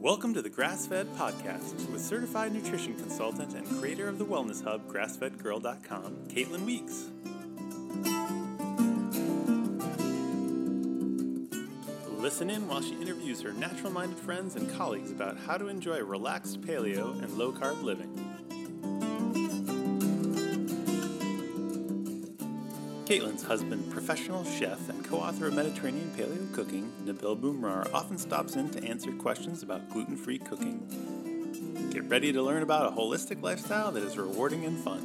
[0.00, 4.64] Welcome to the Grass Fed Podcast with certified nutrition consultant and creator of the wellness
[4.64, 7.10] hub, grassfedgirl.com, Caitlin Weeks.
[12.18, 16.02] Listen in while she interviews her natural minded friends and colleagues about how to enjoy
[16.02, 18.29] relaxed paleo and low carb living.
[23.10, 28.54] Caitlin's husband, professional chef and co author of Mediterranean Paleo Cooking, Nabil Boumrar, often stops
[28.54, 31.90] in to answer questions about gluten free cooking.
[31.92, 35.00] Get ready to learn about a holistic lifestyle that is rewarding and fun.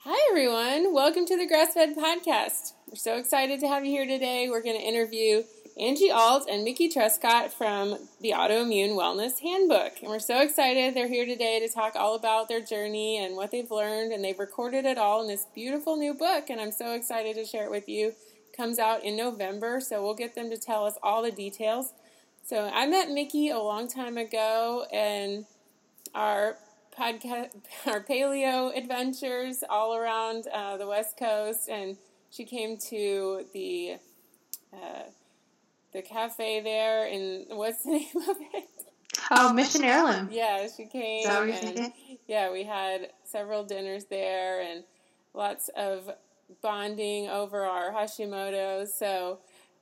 [0.00, 0.92] Hi, everyone.
[0.92, 2.74] Welcome to the Grassfed Podcast.
[2.94, 4.48] We're so excited to have you here today.
[4.48, 5.42] We're going to interview
[5.76, 9.94] Angie Alt and Mickey Trescott from the Autoimmune Wellness Handbook.
[10.00, 13.50] And we're so excited they're here today to talk all about their journey and what
[13.50, 14.12] they've learned.
[14.12, 16.50] And they've recorded it all in this beautiful new book.
[16.50, 18.10] And I'm so excited to share it with you.
[18.10, 21.94] It comes out in November, so we'll get them to tell us all the details.
[22.44, 25.46] So I met Mickey a long time ago, and
[26.14, 26.58] our
[26.96, 27.56] podcast,
[27.86, 31.96] our paleo adventures all around uh, the West Coast, and
[32.34, 33.96] she came to the
[34.72, 35.02] uh,
[35.92, 38.68] the cafe there, and what's the name of it?
[39.30, 40.28] Oh, Mission Heirloom.
[40.32, 41.24] Yeah, she came.
[41.28, 41.92] And.
[42.26, 44.84] Yeah, we had several dinners there, and
[45.32, 46.10] lots of
[46.60, 48.92] bonding over our Hashimoto's.
[48.92, 49.38] So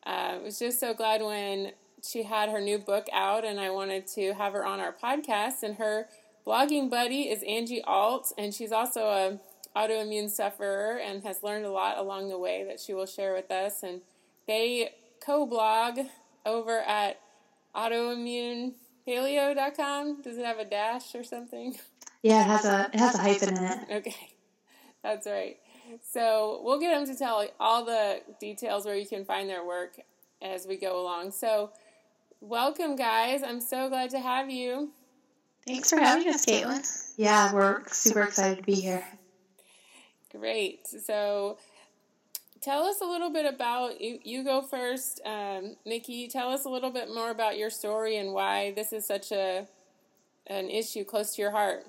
[0.06, 1.72] uh, I was just so glad when
[2.04, 5.62] she had her new book out, and I wanted to have her on our podcast.
[5.62, 6.08] And her
[6.46, 9.40] blogging buddy is Angie Alt, and she's also a
[9.76, 13.50] autoimmune sufferer and has learned a lot along the way that she will share with
[13.50, 13.82] us.
[13.82, 14.00] And
[14.46, 15.98] they co-blog
[16.44, 17.20] over at
[17.74, 20.22] autoimmunepaleo.com.
[20.22, 21.76] Does it have a dash or something?
[22.22, 23.78] Yeah, it has a it has a hyphen in it.
[23.90, 24.36] Okay,
[25.02, 25.56] that's right.
[26.12, 29.96] So we'll get them to tell all the details where you can find their work
[30.40, 31.32] as we go along.
[31.32, 31.72] So
[32.40, 33.42] welcome, guys.
[33.42, 34.92] I'm so glad to have you.
[35.66, 36.86] Thanks for having us, Caitlin.
[37.16, 39.04] Yeah, we're super excited to be here.
[40.32, 40.86] Great.
[40.88, 41.58] So
[42.60, 44.18] tell us a little bit about you.
[44.24, 46.28] You go first, um, Nikki.
[46.28, 49.66] Tell us a little bit more about your story and why this is such a
[50.48, 51.86] an issue close to your heart.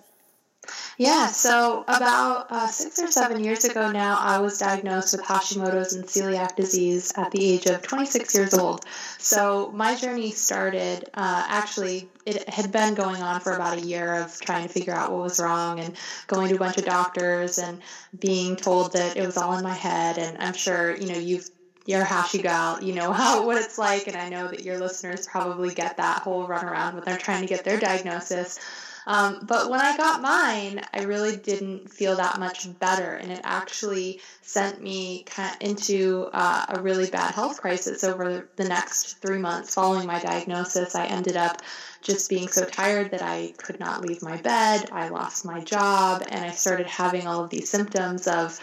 [0.97, 5.94] Yeah, so about uh, six or seven years ago now, I was diagnosed with Hashimoto's
[5.94, 8.85] and celiac disease at the age of 26 years old.
[9.18, 14.22] So my journey started, uh, actually, it had been going on for about a year
[14.22, 15.96] of trying to figure out what was wrong and
[16.28, 17.81] going to a bunch of doctors and
[18.19, 20.18] being told that it was all in my head.
[20.18, 21.50] And I'm sure, you know, you've
[21.85, 24.78] you're a hashi gal, you know how what it's like, and I know that your
[24.78, 28.59] listeners probably get that whole runaround when they're trying to get their diagnosis.
[29.06, 33.41] Um, but when I got mine, I really didn't feel that much better, and it
[33.44, 35.25] actually sent me
[35.59, 40.96] into uh, a really bad health crisis over the next three months following my diagnosis.
[40.96, 41.62] I ended up
[42.02, 44.90] just being so tired that I could not leave my bed.
[44.91, 48.59] I lost my job, and I started having all of these symptoms of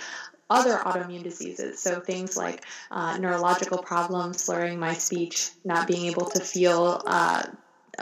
[0.51, 1.79] other autoimmune diseases.
[1.81, 7.03] So things like uh, neurological problems, slurring my speech, not being able to feel.
[7.07, 7.45] Uh,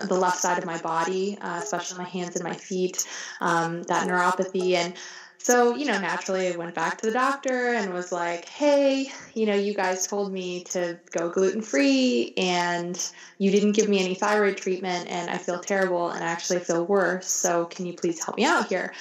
[0.04, 3.06] the left side of my body, uh, especially my hands and my feet,
[3.40, 4.74] um, that neuropathy.
[4.74, 4.94] And
[5.38, 9.46] so, you know, naturally I went back to the doctor and was like, hey, you
[9.46, 13.00] know, you guys told me to go gluten free and
[13.38, 16.84] you didn't give me any thyroid treatment and I feel terrible and I actually feel
[16.84, 17.28] worse.
[17.28, 18.92] So, can you please help me out here?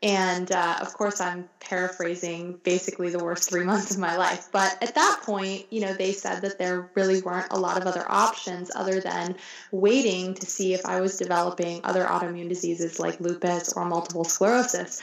[0.00, 4.48] And uh, of course, I'm paraphrasing basically the worst three months of my life.
[4.52, 7.86] But at that point, you know, they said that there really weren't a lot of
[7.86, 9.36] other options other than
[9.72, 15.02] waiting to see if I was developing other autoimmune diseases like lupus or multiple sclerosis.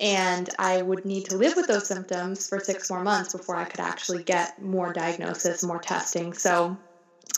[0.00, 3.64] And I would need to live with those symptoms for six more months before I
[3.64, 6.34] could actually get more diagnosis, more testing.
[6.34, 6.76] So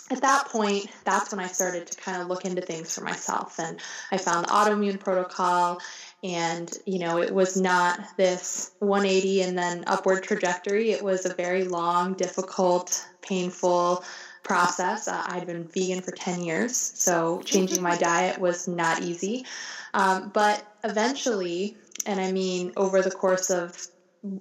[0.09, 3.59] at that point, that's when I started to kind of look into things for myself.
[3.59, 3.79] And
[4.11, 5.79] I found the autoimmune protocol
[6.23, 11.33] and you know it was not this 180 and then upward trajectory it was a
[11.35, 14.03] very long difficult painful
[14.43, 19.45] process uh, i'd been vegan for 10 years so changing my diet was not easy
[19.93, 21.75] um, but eventually
[22.05, 23.87] and i mean over the course of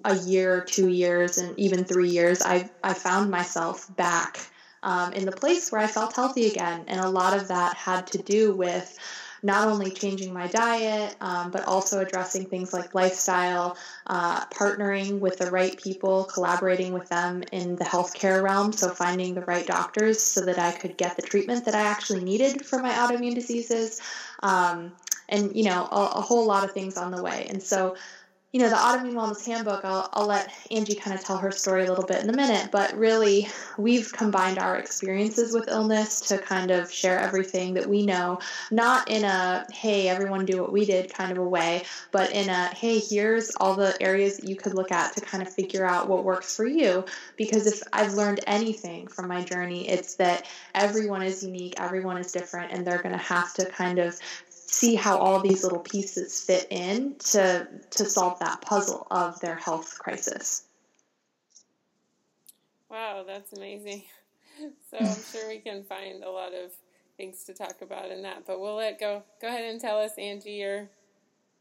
[0.05, 4.51] a year two years and even three years i, I found myself back
[4.87, 8.07] um, in the place where i felt healthy again and a lot of that had
[8.07, 8.99] to do with
[9.43, 15.39] not only changing my diet, um, but also addressing things like lifestyle, uh, partnering with
[15.39, 18.73] the right people, collaborating with them in the healthcare realm.
[18.73, 22.25] So, finding the right doctors so that I could get the treatment that I actually
[22.25, 24.01] needed for my autoimmune diseases.
[24.43, 24.93] Um,
[25.29, 27.47] and you know a, a whole lot of things on the way.
[27.49, 27.97] And so
[28.53, 31.85] you know, the Autoimmune Wellness Handbook, I'll, I'll let Angie kind of tell her story
[31.85, 36.39] a little bit in a minute, but really, we've combined our experiences with illness to
[36.39, 38.39] kind of share everything that we know,
[38.71, 41.83] not in a, hey, everyone do what we did kind of a way,
[42.13, 45.43] but in a, hey, here's all the areas that you could look at to kind
[45.43, 47.05] of figure out what works for you.
[47.37, 52.33] Because if I've learned anything from my journey, it's that everyone is unique, everyone is
[52.33, 54.19] different, and they're going to have to kind of
[54.77, 59.57] see how all these little pieces fit in to to solve that puzzle of their
[59.57, 60.65] health crisis.
[62.91, 64.03] Wow, that's amazing.
[64.91, 66.71] So I'm sure we can find a lot of
[67.19, 69.23] things to talk about in that, but we'll let go.
[69.39, 70.89] Go ahead and tell us, Angie, your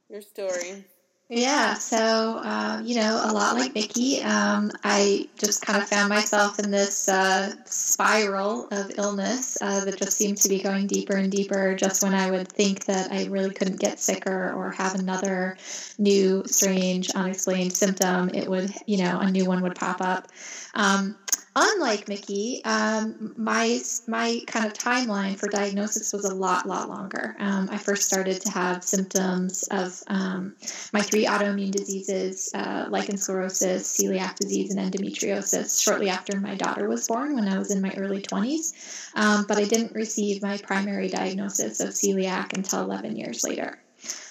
[0.09, 0.85] your story.
[1.27, 1.97] Yeah, so
[2.43, 6.69] uh, you know, a lot like Mickey, um, I just kind of found myself in
[6.69, 11.73] this uh, spiral of illness uh, that just seemed to be going deeper and deeper.
[11.73, 15.57] Just when I would think that I really couldn't get sicker or have another
[15.97, 20.27] new, strange, unexplained symptom, it would, you know, a new one would pop up.
[20.75, 21.17] Um,
[21.55, 27.35] unlike Mickey, um, my my kind of timeline for diagnosis was a lot lot longer.
[27.39, 30.55] Um, I first started to have symptoms of um,
[30.91, 36.89] my three autoimmune diseases, uh, lichen sclerosus, celiac disease, and endometriosis, shortly after my daughter
[36.89, 38.73] was born, when I was in my early twenties.
[39.15, 43.79] Um, but I didn't receive my primary diagnosis of celiac until 11 years later.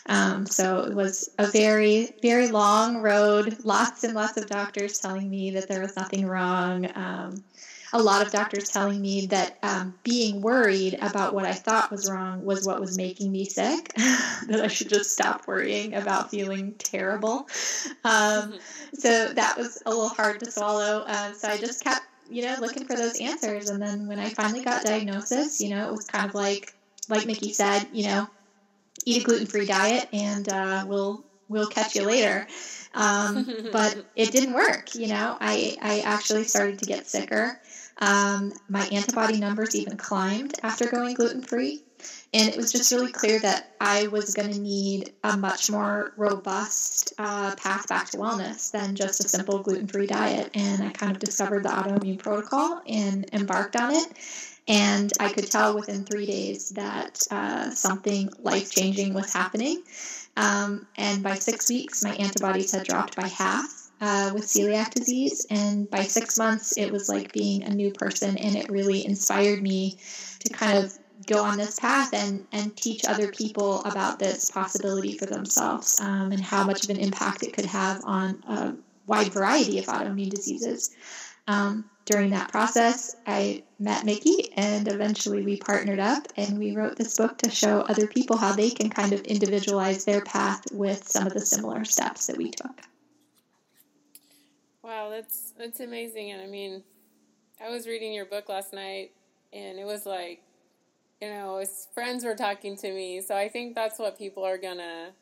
[0.06, 5.30] Um, so it was a very, very long road, lots and lots of doctors telling
[5.30, 6.88] me that there was nothing wrong.
[6.94, 7.42] Um,
[7.94, 12.10] a lot of doctors telling me that um, being worried about what I thought was
[12.10, 13.94] wrong was what was making me sick,
[14.48, 17.48] that I should just stop worrying about feeling terrible.
[18.02, 18.58] Um,
[18.94, 21.04] so that was a little hard to swallow.
[21.06, 23.70] Uh, so I just kept, you know, looking for those answers.
[23.70, 26.74] And then when I finally got diagnosis, you know, it was kind of like,
[27.08, 28.28] like Mickey said, you know,
[29.04, 32.46] eat a gluten free diet and uh, we'll we'll catch you later.
[32.94, 34.94] Um, but it didn't work.
[34.94, 37.60] You know, I I actually started to get sicker.
[37.98, 41.84] Um, my antibody numbers even climbed after going gluten free.
[42.34, 46.12] And it was just really clear that I was going to need a much more
[46.16, 50.50] robust uh, path back to wellness than just a simple gluten free diet.
[50.54, 54.06] And I kind of discovered the autoimmune protocol and embarked on it.
[54.66, 59.82] And I could tell within three days that uh, something life changing was happening.
[60.37, 65.46] Um, and by six weeks, my antibodies had dropped by half uh, with celiac disease.
[65.50, 68.38] And by six months, it was like being a new person.
[68.38, 69.99] And it really inspired me
[70.40, 75.17] to kind of go on this path and, and teach other people about this possibility
[75.17, 78.75] for themselves um, and how much of an impact it could have on a
[79.06, 80.90] wide variety of autoimmune diseases.
[81.46, 86.96] Um, during that process, I met Mickey, and eventually we partnered up and we wrote
[86.96, 91.08] this book to show other people how they can kind of individualize their path with
[91.08, 92.82] some of the similar steps that we took.
[94.82, 96.32] Wow, that's that's amazing.
[96.32, 96.82] And I mean,
[97.64, 99.12] I was reading your book last night,
[99.52, 100.42] and it was like,
[101.22, 103.22] you know, his friends were talking to me.
[103.22, 105.12] So I think that's what people are gonna.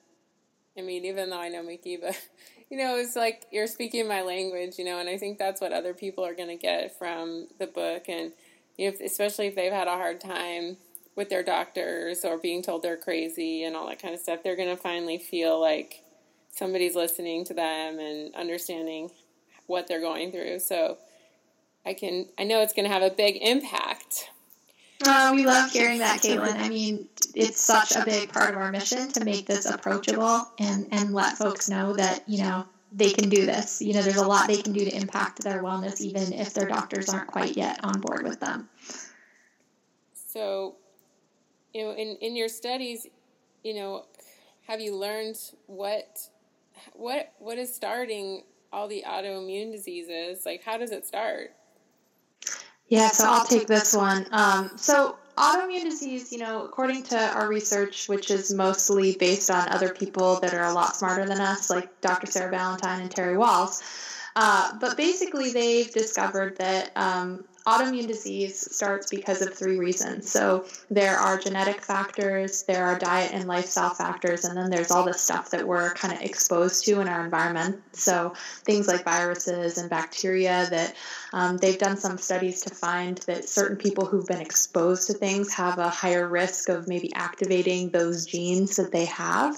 [0.77, 2.21] I mean, even though I know Mickey, but
[2.73, 5.75] you know, it's like you're speaking my language, you know, and I think that's what
[5.75, 8.09] other people are going to get from the book.
[8.09, 8.33] And
[9.05, 10.79] especially if they've had a hard time
[11.15, 14.57] with their doctors or being told they're crazy and all that kind of stuff, they're
[14.57, 16.03] going to finally feel like
[16.51, 19.11] somebody's listening to them and understanding
[19.67, 20.59] what they're going through.
[20.59, 20.97] So
[21.85, 24.31] I can, I know it's going to have a big impact.
[25.05, 26.57] Uh, we love hearing that, Caitlin.
[26.57, 30.87] I mean, it's such a big part of our mission to make this approachable and,
[30.93, 33.81] and let folks know that, you know, they can do this.
[33.81, 36.69] You know, there's a lot they can do to impact their wellness, even if their
[36.69, 38.69] doctors aren't quite yet on board with them.
[40.15, 40.77] So,
[41.75, 43.07] you know, in, in your studies,
[43.65, 44.07] you know,
[44.67, 46.29] have you learned what
[46.95, 50.47] what what is starting all the autoimmune diseases?
[50.47, 51.55] Like, how does it start?
[52.89, 54.27] Yeah, so I'll take this one.
[54.33, 59.69] Um, so autoimmune disease, you know, according to our research, which is mostly based on
[59.69, 62.27] other people that are a lot smarter than us, like Dr.
[62.27, 63.83] Sarah Ballantyne and Terry Wahls,
[64.37, 70.31] uh, but basically they've discovered that um, autoimmune disease starts because of three reasons.
[70.31, 75.05] So there are genetic factors, there are diet and lifestyle factors, and then there's all
[75.05, 77.81] the stuff that we're kind of exposed to in our environment.
[77.93, 80.95] So things like viruses and bacteria that
[81.33, 85.53] um, they've done some studies to find that certain people who've been exposed to things
[85.55, 89.57] have a higher risk of maybe activating those genes that they have.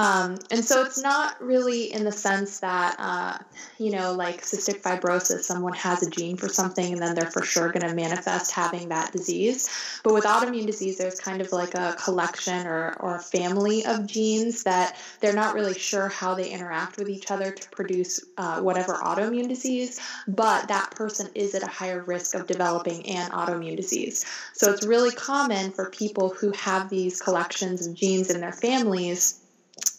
[0.00, 3.36] Um, and so it's not really in the sense that, uh,
[3.76, 7.42] you know, like cystic fibrosis, someone has a gene for something and then they're for
[7.42, 9.68] sure going to manifest having that disease.
[10.02, 14.06] But with autoimmune disease, there's kind of like a collection or, or a family of
[14.06, 18.62] genes that they're not really sure how they interact with each other to produce uh,
[18.62, 23.76] whatever autoimmune disease, but that person is at a higher risk of developing an autoimmune
[23.76, 24.24] disease.
[24.54, 29.39] So it's really common for people who have these collections of genes in their families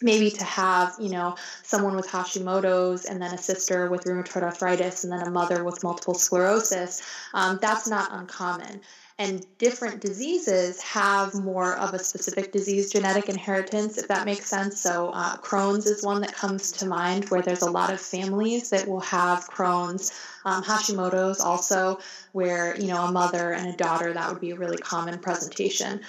[0.02, 5.04] maybe to have you know someone with hashimoto's and then a sister with rheumatoid arthritis
[5.04, 7.02] and then a mother with multiple sclerosis
[7.34, 8.80] um, that's not uncommon.
[9.18, 14.80] And different diseases have more of a specific disease genetic inheritance if that makes sense.
[14.80, 18.70] So uh, crohn's is one that comes to mind where there's a lot of families
[18.70, 20.12] that will have crohn's
[20.44, 22.00] um, hashimoto's also
[22.32, 26.00] where you know a mother and a daughter that would be a really common presentation.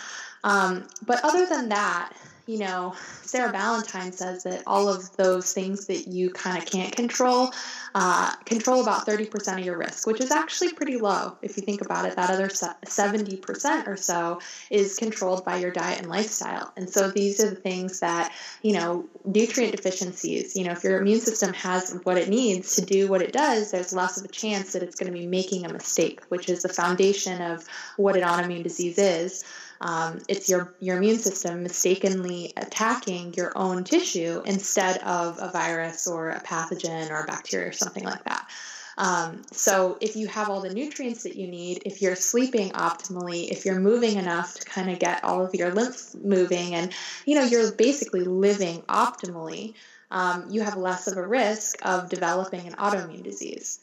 [0.43, 2.13] Um, but other than that
[2.45, 6.93] you know, Sarah Ballantyne says that all of those things that you kind of can't
[6.93, 7.51] control
[7.95, 11.81] uh, control about 30% of your risk, which is actually pretty low if you think
[11.81, 12.15] about it.
[12.15, 16.73] That other 70% or so is controlled by your diet and lifestyle.
[16.75, 20.99] And so these are the things that, you know, nutrient deficiencies, you know, if your
[20.99, 24.29] immune system has what it needs to do what it does, there's less of a
[24.29, 27.65] chance that it's going to be making a mistake, which is the foundation of
[27.97, 29.43] what an autoimmune disease is.
[29.83, 36.07] Um, it's your, your immune system mistakenly attacking your own tissue instead of a virus
[36.07, 38.49] or a pathogen or a bacteria or something like that.
[38.97, 43.49] Um, so if you have all the nutrients that you need, if you're sleeping optimally,
[43.49, 46.93] if you're moving enough to kind of get all of your lymph moving, and
[47.25, 49.73] you know you're basically living optimally,
[50.11, 53.79] um, you have less of a risk of developing an autoimmune disease.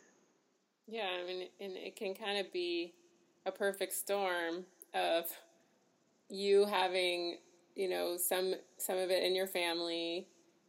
[0.86, 2.94] Yeah, I mean, and it can kind of be
[3.44, 4.64] a perfect storm
[4.94, 5.26] of
[6.30, 7.38] you having
[7.74, 10.26] you know some some of it in your family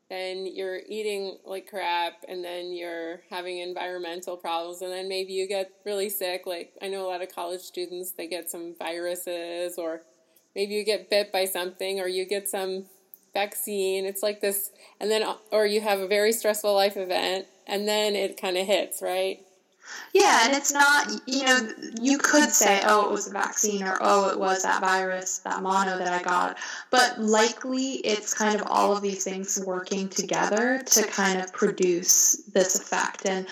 [0.09, 5.47] then you're eating like crap and then you're having environmental problems and then maybe you
[5.47, 9.77] get really sick like i know a lot of college students they get some viruses
[9.77, 10.01] or
[10.53, 12.85] maybe you get bit by something or you get some
[13.33, 17.87] vaccine it's like this and then or you have a very stressful life event and
[17.87, 19.45] then it kind of hits right
[20.13, 21.69] yeah, and it's not, you know,
[22.01, 25.61] you could say, oh, it was a vaccine or oh, it was that virus, that
[25.61, 26.57] mono that I got.
[26.89, 32.37] But likely it's kind of all of these things working together to kind of produce
[32.53, 33.25] this effect.
[33.25, 33.47] And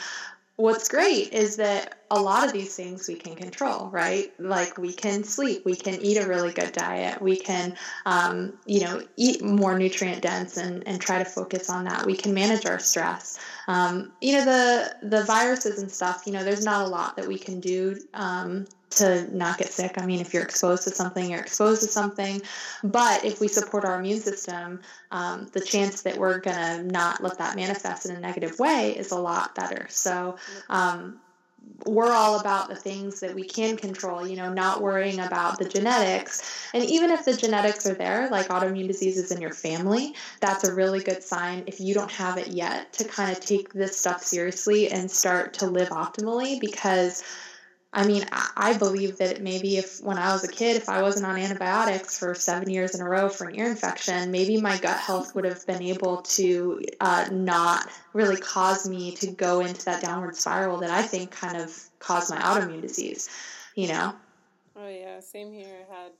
[0.59, 4.33] what's great is that a lot of these things we can control, right?
[4.39, 8.81] Like we can sleep, we can eat a really good diet, we can, um, you
[8.81, 12.05] know, eat more nutrient dense and, and try to focus on that.
[12.05, 13.39] We can manage our stress.
[13.69, 16.23] Um, you know, the the viruses and stuff.
[16.25, 19.93] You know, there's not a lot that we can do um, to not get sick.
[19.97, 22.41] I mean, if you're exposed to something, you're exposed to something.
[22.83, 27.21] But if we support our immune system, um, the chance that we're going to not
[27.21, 29.85] let that manifest in a negative way is a lot better.
[29.89, 30.37] So,
[30.69, 31.19] um,
[31.85, 35.67] we're all about the things that we can control, you know, not worrying about the
[35.67, 36.69] genetics.
[36.73, 40.73] And even if the genetics are there, like autoimmune diseases in your family, that's a
[40.73, 44.23] really good sign if you don't have it yet to kind of take this stuff
[44.23, 47.23] seriously and start to live optimally because
[47.91, 51.25] I mean, I believe that maybe if when I was a kid, if I wasn't
[51.25, 54.97] on antibiotics for seven years in a row for an ear infection, maybe my gut
[54.97, 60.03] health would have been able to uh, not really cause me to go into that
[60.03, 63.27] downward spiral that I think kind of caused my autoimmune disease,
[63.73, 64.13] you know?
[64.75, 65.87] Oh, yeah, same here.
[65.89, 66.11] I had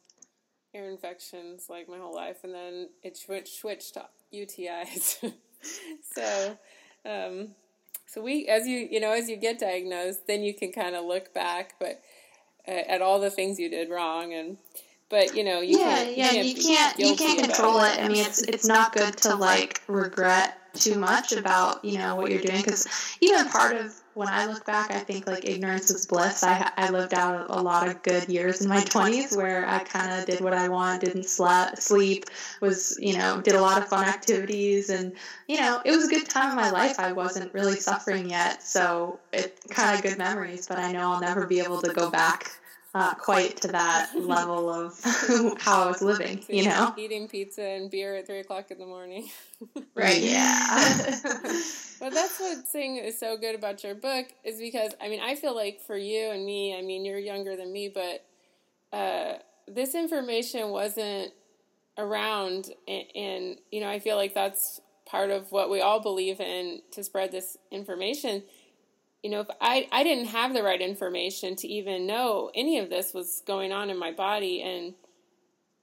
[0.74, 5.34] ear infections like my whole life, and then it switched, switched to UTIs.
[6.14, 6.58] so,
[7.06, 7.50] um,
[8.12, 11.06] so we, as you you know, as you get diagnosed, then you can kind of
[11.06, 12.02] look back, but
[12.68, 14.58] uh, at all the things you did wrong, and
[15.10, 18.00] but you know, you yeah, can't, yeah, you can't you can't control it.
[18.00, 18.04] it.
[18.04, 22.32] I mean, it's it's not good to like regret too much about you know what
[22.32, 22.88] you're doing because
[23.22, 26.44] even part of when I look back, I think like ignorance is bliss.
[26.44, 30.12] I I lived out a lot of good years in my 20s where I kind
[30.12, 32.26] of did what I want, didn't sleep, sleep,
[32.60, 35.14] was you know did a lot of fun activities, and
[35.48, 37.00] you know it was a good time in my life.
[37.00, 40.68] I wasn't really suffering yet, so it kind of good memories.
[40.68, 42.59] But I know I'll never be able to go back
[42.94, 45.00] uh, quite to that level of
[45.60, 46.94] how I was living, you know?
[46.98, 49.30] Eating pizza and beer at three o'clock in the morning.
[49.96, 50.96] right, yeah.
[52.00, 55.36] but that's what thing is so good about your book is because, I mean, I
[55.36, 58.26] feel like for you and me, I mean, you're younger than me, but
[58.98, 61.32] uh, this information wasn't
[61.98, 62.72] around.
[62.88, 66.82] And, and, you know, I feel like that's part of what we all believe in
[66.92, 68.44] to spread this information
[69.24, 72.90] you know, if I, I didn't have the right information to even know any of
[72.90, 74.62] this was going on in my body.
[74.62, 74.94] And,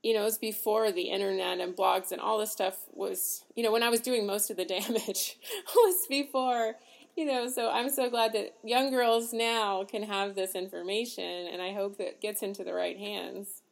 [0.03, 3.63] you know, it was before the internet and blogs and all this stuff was, you
[3.63, 5.37] know, when I was doing most of the damage
[5.75, 6.77] was before,
[7.15, 11.61] you know, so I'm so glad that young girls now can have this information and
[11.61, 13.63] I hope that gets into the right hands.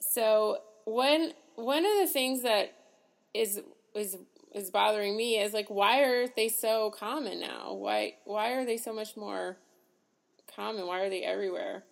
[0.00, 2.72] So, one one of the things that
[3.34, 3.60] is
[3.94, 4.16] is
[4.54, 7.74] is bothering me is like why are they so common now?
[7.74, 9.56] Why why are they so much more
[10.54, 10.86] common?
[10.86, 11.84] Why are they everywhere?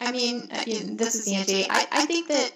[0.00, 1.66] I mean, uh, this is Angie.
[1.68, 2.52] I, I think that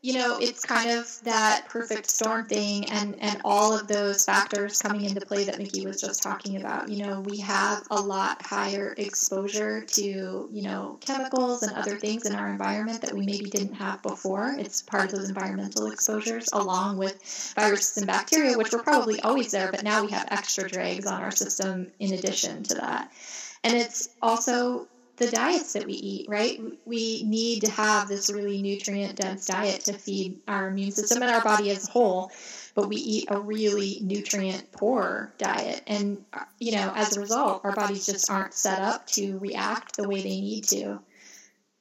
[0.00, 4.80] you know it's kind of that perfect storm thing and and all of those factors
[4.80, 6.88] coming into play that Mickey was just talking about.
[6.88, 12.26] You know, we have a lot higher exposure to you know chemicals and other things
[12.26, 14.54] in our environment that we maybe didn't have before.
[14.56, 17.20] It's part of those environmental exposures, along with
[17.56, 21.22] viruses and bacteria, which were probably always there, but now we have extra drags on
[21.22, 23.10] our system in addition to that.
[23.64, 24.86] And it's also
[25.18, 26.60] the diets that we eat, right?
[26.84, 31.30] We need to have this really nutrient dense diet to feed our immune system and
[31.30, 32.30] our body as a whole,
[32.74, 35.82] but we eat a really nutrient poor diet.
[35.86, 36.24] And,
[36.58, 40.22] you know, as a result, our bodies just aren't set up to react the way
[40.22, 41.00] they need to.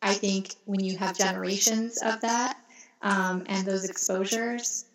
[0.02, 2.58] I think when you have generations of that
[3.02, 4.86] um, and those exposures,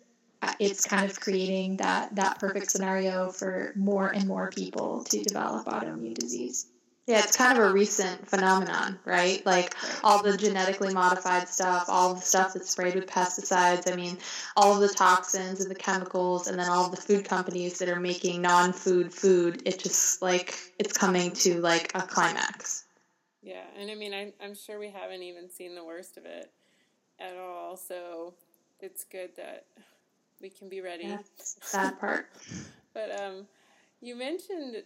[0.41, 5.23] uh, it's kind of creating that, that perfect scenario for more and more people to
[5.23, 6.67] develop autoimmune disease.
[7.05, 9.45] Yeah, it's kind of a recent phenomenon, right?
[9.45, 13.91] Like all the genetically modified stuff, all the stuff that's sprayed with pesticides.
[13.91, 14.17] I mean,
[14.55, 17.89] all of the toxins and the chemicals, and then all of the food companies that
[17.89, 19.63] are making non-food food.
[19.65, 22.85] It just like it's coming to like a climax.
[23.41, 26.49] Yeah, and I mean, I'm I'm sure we haven't even seen the worst of it
[27.19, 27.75] at all.
[27.75, 28.33] So
[28.79, 29.65] it's good that
[30.41, 31.07] we can be ready.
[31.07, 32.29] The sad part.
[32.93, 33.45] but um,
[33.99, 34.83] you mentioned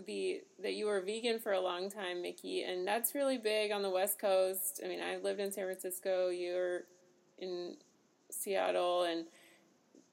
[0.00, 3.82] the that you were vegan for a long time, Mickey, and that's really big on
[3.82, 4.80] the West Coast.
[4.84, 6.28] I mean, I've lived in San Francisco.
[6.28, 6.82] You're
[7.38, 7.76] in
[8.30, 9.26] Seattle, and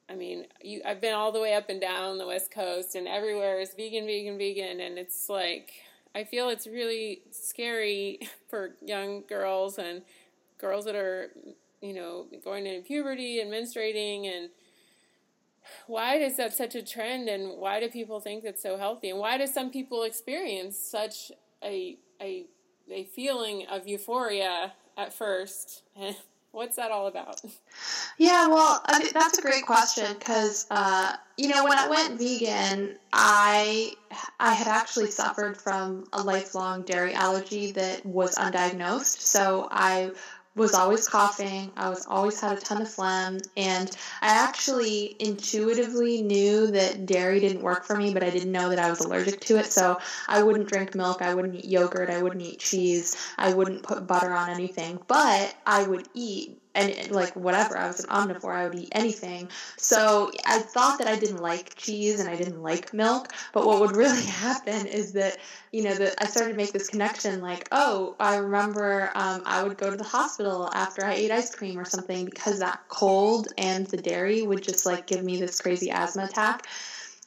[0.09, 3.07] I mean, you I've been all the way up and down the West Coast, and
[3.07, 5.71] everywhere is vegan, vegan, vegan, and it's like
[6.15, 10.03] I feel it's really scary for young girls and
[10.57, 11.31] girls that are
[11.81, 14.50] you know going into puberty and menstruating and
[15.87, 19.09] why is that such a trend and why do people think it's so healthy?
[19.09, 21.31] And why do some people experience such
[21.63, 22.45] a a
[22.91, 25.83] a feeling of euphoria at first?
[26.51, 27.41] What's that all about?
[28.19, 33.91] Yeah well that's a great question because uh, you know when i went vegan i
[34.39, 39.19] i had actually suffered from a lifelong dairy allergy that was undiagnosed.
[39.19, 40.11] So i
[40.55, 41.72] was always coughing.
[41.75, 43.89] I was always had a ton of phlegm, and
[44.22, 48.79] I actually intuitively knew that dairy didn't work for me, but I didn't know that
[48.79, 49.72] I was allergic to it.
[49.72, 51.22] So I wouldn't drink milk.
[51.22, 52.09] I wouldn't eat yogurt.
[52.09, 53.16] I wouldn't eat cheese.
[53.37, 55.00] I wouldn't put butter on anything.
[55.07, 59.48] But I would eat and like whatever i was an omnivore i would eat anything
[59.77, 63.79] so i thought that i didn't like cheese and i didn't like milk but what
[63.79, 65.38] would really happen is that
[65.72, 69.64] you know that i started to make this connection like oh i remember um, i
[69.64, 73.48] would go to the hospital after i ate ice cream or something because that cold
[73.57, 76.68] and the dairy would just like give me this crazy asthma attack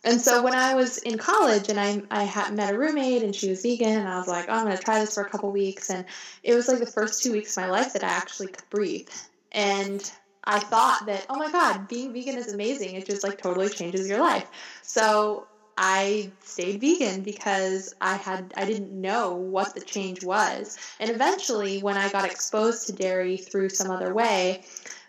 [0.06, 3.34] and so when I was in college and I, I had met a roommate and
[3.34, 5.28] she was vegan and I was like, oh, I'm going to try this for a
[5.28, 5.90] couple weeks.
[5.90, 6.04] And
[6.44, 9.08] it was like the first two weeks of my life that I actually could breathe.
[9.56, 10.08] And
[10.44, 12.94] I thought that, oh my God, being vegan is amazing.
[12.94, 14.46] It just like totally changes your life.
[14.82, 20.78] So I stayed vegan because I had I didn't know what the change was.
[21.00, 24.64] And eventually when I got exposed to dairy through some other way,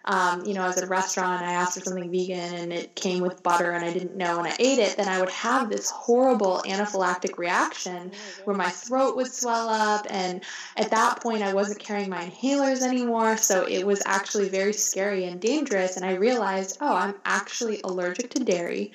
[0.07, 2.71] um, you know, I was at a restaurant, and I asked for something vegan and
[2.71, 5.29] it came with butter and I didn't know and I ate it, then I would
[5.29, 8.11] have this horrible anaphylactic reaction
[8.45, 10.07] where my throat would swell up.
[10.09, 10.41] And
[10.77, 13.35] at that point, I wasn't carrying my inhalers anymore.
[13.35, 15.97] So it was actually very scary and dangerous.
[15.97, 18.93] And I realized, oh, I'm actually allergic to dairy,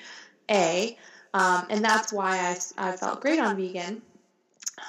[0.49, 0.97] A.
[1.35, 4.01] Um, and that's why I, I felt great on vegan.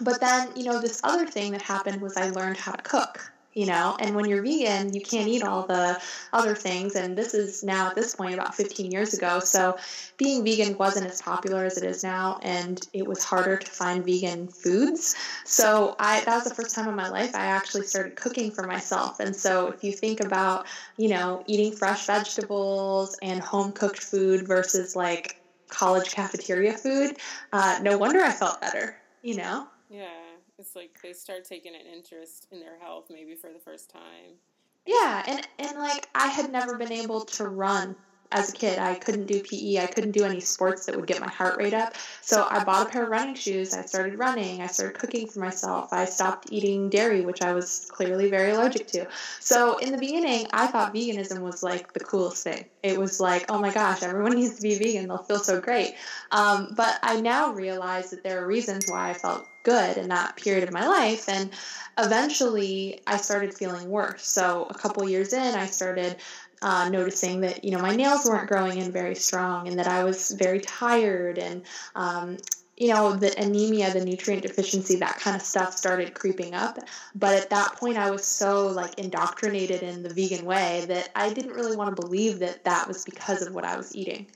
[0.00, 3.30] But then, you know, this other thing that happened was I learned how to cook
[3.54, 5.96] you know and when you're vegan you can't eat all the
[6.32, 6.94] other things.
[6.94, 9.40] And this is now at this point about 15 years ago.
[9.40, 9.74] So
[10.18, 14.04] being vegan wasn't as popular as it is now and it was harder to find
[14.04, 15.14] vegan foods.
[15.44, 18.64] So i that was the first time in my life i actually started cooking for
[18.64, 19.18] myself.
[19.20, 24.46] And so if you think about you know eating fresh vegetables and home cooked food
[24.46, 25.36] versus like
[25.70, 27.12] college cafeteria food
[27.52, 29.66] uh, no wonder i felt better you know?
[29.88, 30.23] Yeah
[30.58, 34.38] it's like they start taking an interest in their health maybe for the first time.
[34.86, 37.96] Yeah, and and like I had never been able to run
[38.32, 38.78] as a kid.
[38.78, 39.78] I couldn't do PE.
[39.78, 41.94] I couldn't do any sports that would get my heart rate up.
[42.20, 43.72] So I bought a pair of running shoes.
[43.72, 44.60] I started running.
[44.60, 45.92] I started cooking for myself.
[45.92, 49.06] I stopped eating dairy, which I was clearly very allergic to.
[49.40, 52.64] So in the beginning, I thought veganism was like the coolest thing.
[52.82, 55.08] It was like, oh my gosh, everyone needs to be vegan.
[55.08, 55.94] They'll feel so great.
[56.32, 60.36] Um, but I now realize that there are reasons why I felt good in that
[60.36, 61.28] period of my life.
[61.28, 61.50] And
[61.98, 64.26] eventually I started feeling worse.
[64.26, 66.16] So a couple years in, I started
[66.62, 70.04] uh, noticing that you know my nails weren't growing in very strong and that I
[70.04, 71.62] was very tired and
[71.94, 72.38] um,
[72.76, 76.78] you know the anemia the nutrient deficiency that kind of stuff started creeping up
[77.14, 81.32] but at that point i was so like indoctrinated in the vegan way that i
[81.32, 84.26] didn't really want to believe that that was because of what i was eating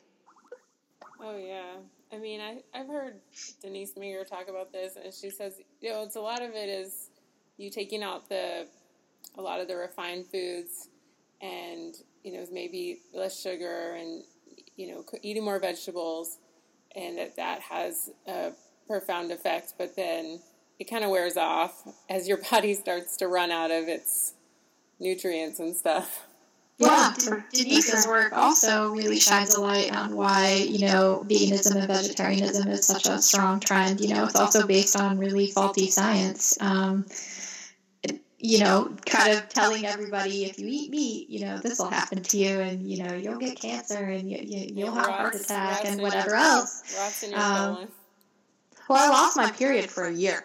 [1.21, 1.75] oh yeah
[2.13, 3.15] i mean I, i've heard
[3.63, 6.69] denise Minger talk about this and she says you know it's a lot of it
[6.69, 7.11] is
[7.57, 8.67] you taking out the
[9.37, 10.89] a lot of the refined foods
[11.41, 14.25] and you know maybe less sugar and
[14.77, 16.39] you know eating more vegetables
[16.97, 18.53] and that that has a
[18.87, 20.41] profound effect but then
[20.79, 24.35] it kind of wears off as your body starts to run out of its
[24.99, 26.28] nutrients and stuff
[26.79, 27.13] yeah,
[27.53, 32.87] Denise's work also really shines a light on why, you know, veganism and vegetarianism is
[32.87, 34.01] such a strong trend.
[34.01, 36.57] You know, it's also based on really faulty science.
[36.61, 37.05] Um,
[38.41, 42.23] you know, kind of telling everybody if you eat meat, you know, this will happen
[42.23, 45.35] to you, and you know, you'll get cancer, and you, you you'll have a heart
[45.35, 46.85] attack, and whatever else.
[47.35, 47.89] Um,
[48.89, 50.45] well, I lost my period for a year.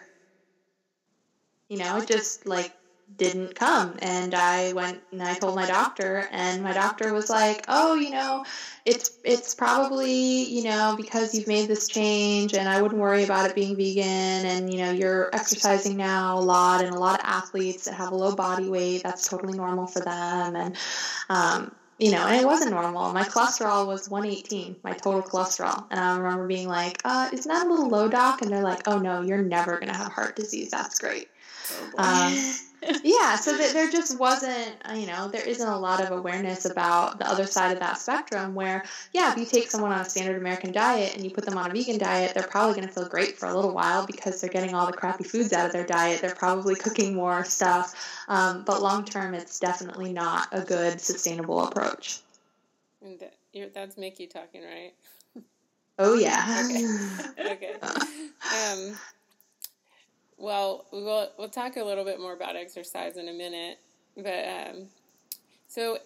[1.69, 2.74] You know, it just like
[3.18, 3.98] didn't come.
[4.02, 8.10] And I went and I told my doctor, and my doctor was like, "Oh, you
[8.10, 8.46] know,
[8.86, 13.50] it's it's probably you know because you've made this change, and I wouldn't worry about
[13.50, 17.26] it being vegan, and you know you're exercising now a lot, and a lot of
[17.26, 20.78] athletes that have a low body weight, that's totally normal for them, and
[21.30, 23.13] um, you know, and it wasn't normal.
[23.13, 25.86] My cholesterol was 118, my total cholesterol.
[25.92, 28.42] And I remember being like, uh, isn't that a little low, doc?
[28.42, 30.72] And they're like, oh no, you're never going to have heart disease.
[30.72, 31.30] That's great.
[31.98, 32.54] Oh, um,
[33.04, 36.65] yeah, so that there just wasn't, uh, you know, there isn't a lot of awareness
[36.65, 40.06] about the other side of that spectrum where, yeah, if you take someone on a
[40.10, 42.93] standard American diet and you put them on a vegan diet, they're probably going to
[42.93, 45.72] feel great for a little while because they're getting all the crappy foods out of
[45.72, 46.22] their diet.
[46.22, 48.24] They're probably cooking more stuff.
[48.28, 52.22] Um, but long term, it's definitely not a good, sustainable approach.
[53.02, 53.22] And
[53.74, 54.93] that's Mickey talking, right?
[56.00, 56.63] Oh, yeah.
[56.65, 57.52] okay.
[57.52, 57.76] okay.
[58.43, 58.93] Um,
[60.44, 63.80] well, we'll we'll talk a little bit more about exercise in a minute,
[64.18, 64.88] but um,
[65.70, 66.00] so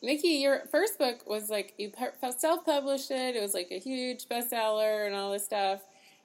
[0.00, 1.90] Mickey, your first book was like you
[2.38, 3.34] self-published it.
[3.34, 5.80] It was like a huge bestseller and all this stuff,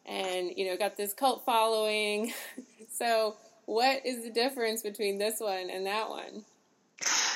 [0.06, 2.32] and you know got this cult following.
[2.92, 6.44] so, what is the difference between this one and that one?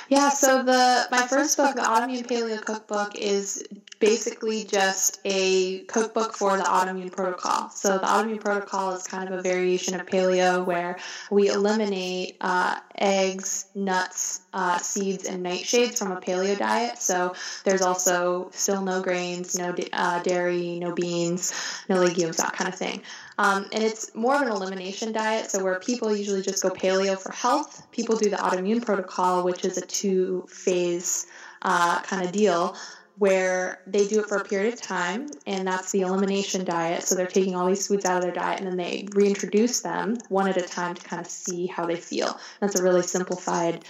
[0.09, 3.63] Yeah, so the my first book, the Autoimmune Paleo Cookbook, is
[3.99, 7.69] basically just a cookbook for the autoimmune protocol.
[7.69, 10.97] So the autoimmune protocol is kind of a variation of paleo where
[11.31, 16.99] we eliminate uh, eggs, nuts, uh, seeds, and nightshades from a paleo diet.
[16.99, 21.53] So there's also still no grains, no uh, dairy, no beans,
[21.89, 23.01] no legumes, that kind of thing.
[23.37, 25.51] Um, and it's more of an elimination diet.
[25.51, 29.63] So where people usually just go paleo for health, people do the autoimmune protocol, which
[29.63, 31.27] is a two phase
[31.61, 32.75] uh, kind of deal
[33.17, 37.01] where they do it for a period of time, and that's the elimination diet.
[37.01, 40.17] So they're taking all these foods out of their diet and then they reintroduce them
[40.29, 42.39] one at a time to kind of see how they feel.
[42.59, 43.83] That's a really simplified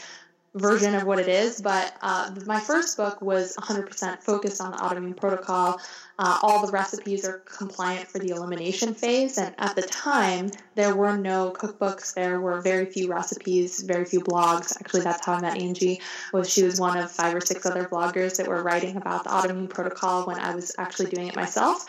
[0.55, 1.61] version of what it is.
[1.61, 5.79] But uh, my first book was 100% focused on the autoimmune protocol.
[6.19, 9.37] Uh, all the recipes are compliant for the elimination phase.
[9.37, 12.13] And at the time, there were no cookbooks.
[12.15, 14.75] There were very few recipes, very few blogs.
[14.79, 16.01] Actually, that's how I met Angie.
[16.33, 19.29] Was she was one of five or six other bloggers that were writing about the
[19.29, 21.85] autoimmune protocol when I was actually doing it myself.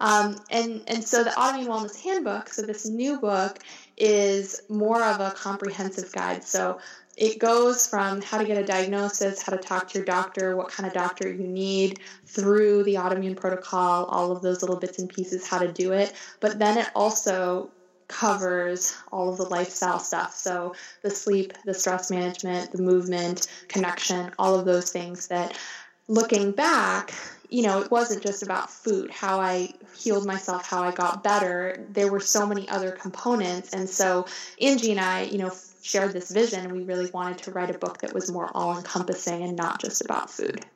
[0.00, 2.48] Um, and and so the autoimmune wellness handbook.
[2.48, 3.58] So this new book
[3.96, 6.44] is more of a comprehensive guide.
[6.44, 6.80] So
[7.18, 10.68] it goes from how to get a diagnosis, how to talk to your doctor, what
[10.68, 15.08] kind of doctor you need, through the autoimmune protocol, all of those little bits and
[15.08, 16.12] pieces, how to do it.
[16.38, 17.70] But then it also
[18.06, 20.32] covers all of the lifestyle stuff.
[20.34, 25.58] So the sleep, the stress management, the movement, connection, all of those things that
[26.06, 27.12] looking back,
[27.50, 31.84] you know, it wasn't just about food, how I healed myself, how I got better.
[31.90, 33.72] There were so many other components.
[33.72, 34.26] And so
[34.60, 35.50] Angie and I, you know,
[35.88, 39.42] shared this vision we really wanted to write a book that was more all encompassing
[39.42, 40.66] and not just about food.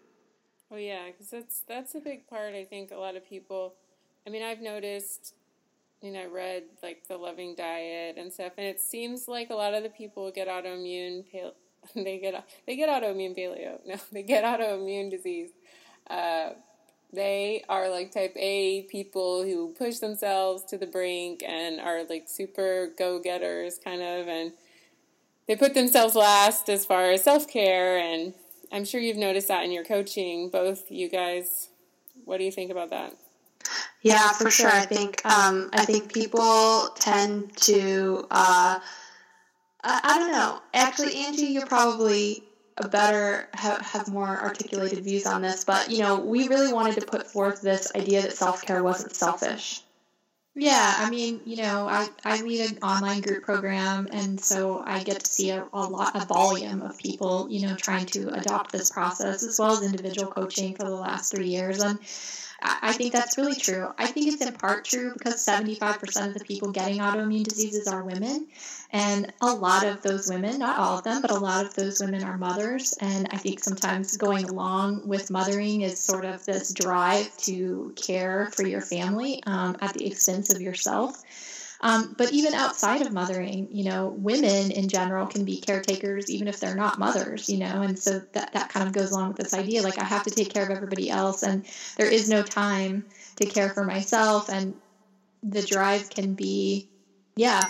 [0.71, 2.55] Oh yeah, because that's that's a big part.
[2.55, 3.75] I think a lot of people.
[4.27, 5.35] I mean, I've noticed.
[6.01, 9.55] You know, I read like the Loving Diet and stuff, and it seems like a
[9.55, 11.31] lot of the people get autoimmune.
[11.31, 11.53] Pale,
[11.95, 13.79] they get they get autoimmune paleo.
[13.87, 15.51] No, they get autoimmune disease
[16.09, 16.51] Uh,
[17.13, 22.29] they are like type A people who push themselves to the brink and are like
[22.29, 24.53] super go getters, kind of, and
[25.47, 27.99] they put themselves last as far as self care.
[27.99, 28.35] And
[28.71, 31.69] I'm sure you've noticed that in your coaching, both you guys.
[32.25, 33.15] What do you think about that?
[34.03, 34.71] Yeah, for sure.
[34.71, 38.27] I think um, I think people tend to.
[38.31, 38.79] Uh,
[39.85, 40.61] I, I don't know.
[40.75, 42.45] Actually, Angie, you're probably
[42.79, 46.99] a better have, have more articulated views on this but you know we really wanted
[46.99, 49.82] to put forth this idea that self-care wasn't selfish
[50.55, 55.03] yeah i mean you know i, I lead an online group program and so i
[55.03, 58.71] get to see a, a lot a volume of people you know trying to adopt
[58.71, 61.99] this process as well as individual coaching for the last three years and
[62.65, 63.89] I think that's really true.
[63.99, 68.05] I think it's in part true because 75% of the people getting autoimmune diseases are
[68.05, 68.47] women.
[68.91, 72.01] And a lot of those women, not all of them, but a lot of those
[72.01, 72.95] women are mothers.
[73.01, 78.51] And I think sometimes going along with mothering is sort of this drive to care
[78.55, 81.23] for your family um, at the expense of yourself.
[81.83, 86.47] Um, but even outside of mothering, you know, women in general can be caretakers even
[86.47, 89.39] if they're not mothers, you know, and so that, that kind of goes along with
[89.39, 92.43] this idea like I have to take care of everybody else and there is no
[92.45, 93.05] time
[93.37, 94.49] to care for myself.
[94.49, 94.75] And
[95.43, 96.89] the drive can be,
[97.35, 97.65] yeah,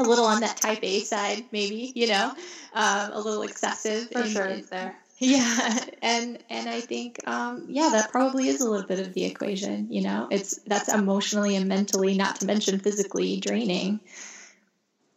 [0.00, 2.34] a little on that type A side, maybe, you know,
[2.72, 4.08] um, a little excessive.
[4.10, 4.96] For in, sure, there.
[5.18, 9.24] Yeah, and and I think um, yeah, that probably is a little bit of the
[9.24, 9.92] equation.
[9.92, 14.00] You know, it's that's emotionally and mentally, not to mention physically, draining.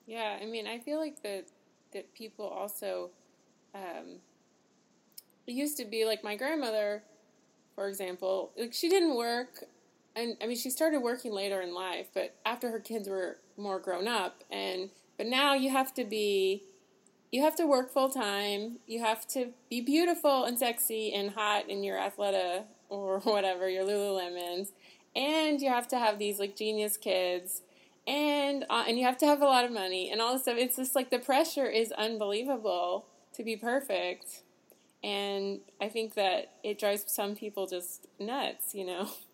[0.07, 1.45] Yeah, I mean, I feel like that
[1.93, 3.11] that people also
[3.75, 4.19] um,
[5.47, 7.03] it used to be like my grandmother,
[7.75, 8.51] for example.
[8.57, 9.65] Like she didn't work,
[10.15, 13.79] and I mean, she started working later in life, but after her kids were more
[13.79, 16.63] grown up, and but now you have to be
[17.31, 18.79] you have to work full time.
[18.87, 23.85] You have to be beautiful and sexy and hot in your Athleta or whatever, your
[23.85, 24.71] Lululemons.
[25.15, 27.61] And you have to have these like genius kids.
[28.07, 30.43] And uh, and you have to have a lot of money and all of this
[30.43, 30.57] stuff.
[30.57, 34.43] It's just like the pressure is unbelievable to be perfect.
[35.03, 39.09] And I think that it drives some people just nuts, you know.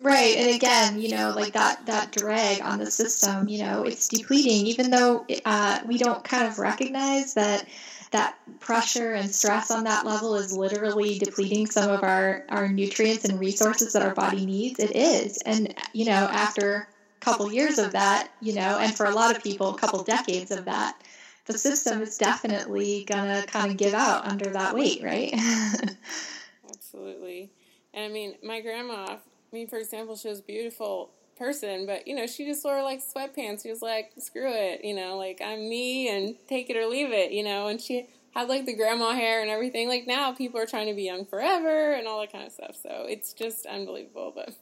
[0.00, 4.08] Right, and again, you know, like that that drag on the system, you know, it's
[4.08, 4.66] depleting.
[4.66, 7.66] Even though uh, we don't kind of recognize that
[8.10, 13.24] that pressure and stress on that level is literally depleting some of our our nutrients
[13.24, 14.78] and resources that our body needs.
[14.78, 16.88] It is, and you know, after
[17.20, 20.02] a couple years of that, you know, and for a lot of people, a couple
[20.02, 21.00] decades of that,
[21.46, 25.32] the system is definitely gonna kind of give out under that weight, right?
[26.68, 27.50] Absolutely.
[27.94, 29.16] And I mean, my grandma
[29.52, 33.00] me, for example, she was a beautiful person, but you know, she just wore like
[33.02, 33.62] sweatpants.
[33.62, 37.12] She was like, screw it, you know, like I'm me and take it or leave
[37.12, 39.88] it, you know, and she had like the grandma hair and everything.
[39.88, 42.76] Like now people are trying to be young forever and all that kind of stuff.
[42.82, 44.54] So it's just unbelievable, but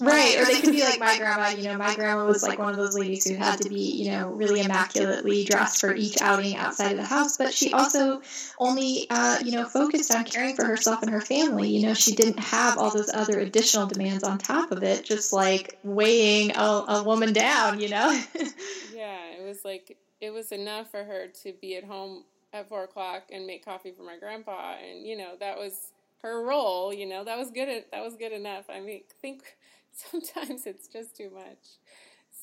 [0.00, 1.50] Right, or they could be like my grandma.
[1.50, 4.10] You know, my grandma was like one of those ladies who had to be, you
[4.10, 7.36] know, really immaculately dressed for each outing outside of the house.
[7.36, 8.22] But she also
[8.58, 11.68] only, uh, you know, focused on caring for herself and her family.
[11.68, 15.32] You know, she didn't have all those other additional demands on top of it, just
[15.32, 17.78] like weighing a, a woman down.
[17.78, 18.22] You know.
[18.94, 22.24] yeah, it was like it was enough for her to be at home
[22.54, 26.42] at four o'clock and make coffee for my grandpa, and you know that was her
[26.42, 26.94] role.
[26.94, 27.84] You know that was good.
[27.92, 28.64] That was good enough.
[28.70, 29.56] I mean, think
[30.10, 31.78] sometimes it's just too much.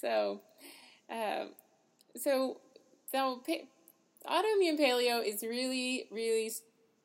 [0.02, 0.42] So,
[1.10, 1.50] um,
[2.16, 2.58] so,
[3.12, 3.68] pa-
[4.28, 6.52] autoimmune paleo is really, really.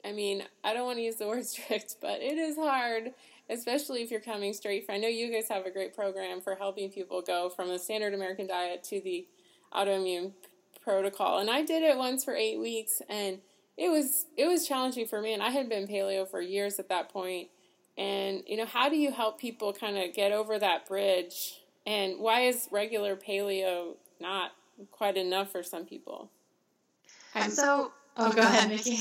[0.04, 3.12] I mean, I don't want to use the word strict, but it is hard,
[3.48, 4.96] especially if you're coming straight from.
[4.96, 8.14] I know you guys have a great program for helping people go from a standard
[8.14, 9.26] American diet to the
[9.72, 10.32] autoimmune
[10.82, 13.38] protocol, and I did it once for eight weeks, and
[13.76, 16.90] it was it was challenging for me, and I had been paleo for years at
[16.90, 17.48] that point
[17.96, 21.60] and, you know, how do you help people kind of get over that bridge?
[21.86, 24.52] And why is regular paleo not
[24.90, 26.30] quite enough for some people?
[27.34, 28.96] And so, oh, oh, go, go ahead, Mickey.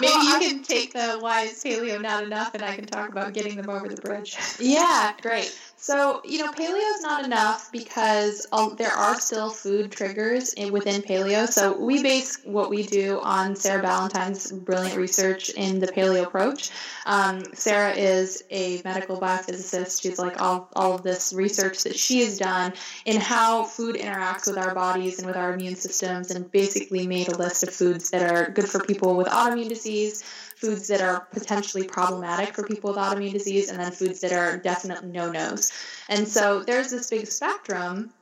[0.00, 2.86] Maybe well, you I can take the why is paleo not enough, and I can
[2.86, 4.36] talk about getting them over the bridge.
[4.60, 5.58] Yeah, great.
[5.86, 10.72] So, you know, paleo is not enough because um, there are still food triggers in,
[10.72, 11.46] within paleo.
[11.46, 16.72] So, we base what we do on Sarah Ballantyne's brilliant research in the paleo approach.
[17.06, 20.02] Um, Sarah is a medical biophysicist.
[20.02, 22.72] She's like all, all of this research that she has done
[23.04, 27.28] in how food interacts with our bodies and with our immune systems, and basically made
[27.28, 30.24] a list of foods that are good for people with autoimmune disease
[30.56, 34.56] foods that are potentially problematic for people with autoimmune disease, and then foods that are
[34.56, 35.72] definitely no nos.
[36.08, 38.12] And so there's this big spectrum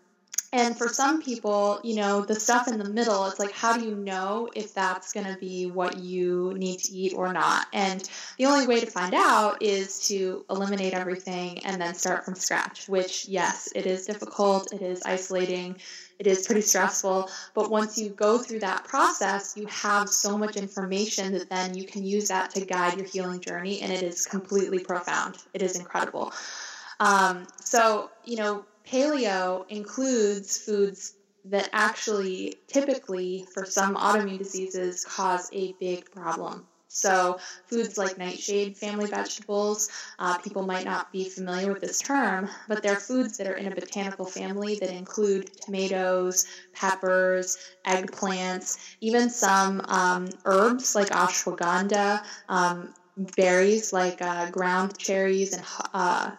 [0.55, 3.85] And for some people, you know, the stuff in the middle, it's like, how do
[3.85, 7.67] you know if that's going to be what you need to eat or not?
[7.73, 12.37] And the only way to find out is to eliminate everything and then start from
[12.37, 15.81] scratch, which, yes, it is difficult, it is isolating,
[16.19, 17.29] it is pretty stressful.
[17.55, 21.87] But once you go through that process, you have so much information that then you
[21.87, 25.39] can use that to guide your healing journey, and it is completely profound.
[25.53, 26.33] It is incredible.
[27.01, 31.15] Um, so, you know, paleo includes foods
[31.47, 36.67] that actually typically for some autoimmune diseases cause a big problem.
[36.95, 39.89] So, foods like nightshade family vegetables,
[40.21, 43.67] uh, people might not be familiar with this term, but they're foods that are in
[43.67, 52.95] a botanical family that include tomatoes, peppers, eggplants, even some um, herbs like ashwagandha, um,
[53.37, 56.31] berries like uh, ground cherries and uh,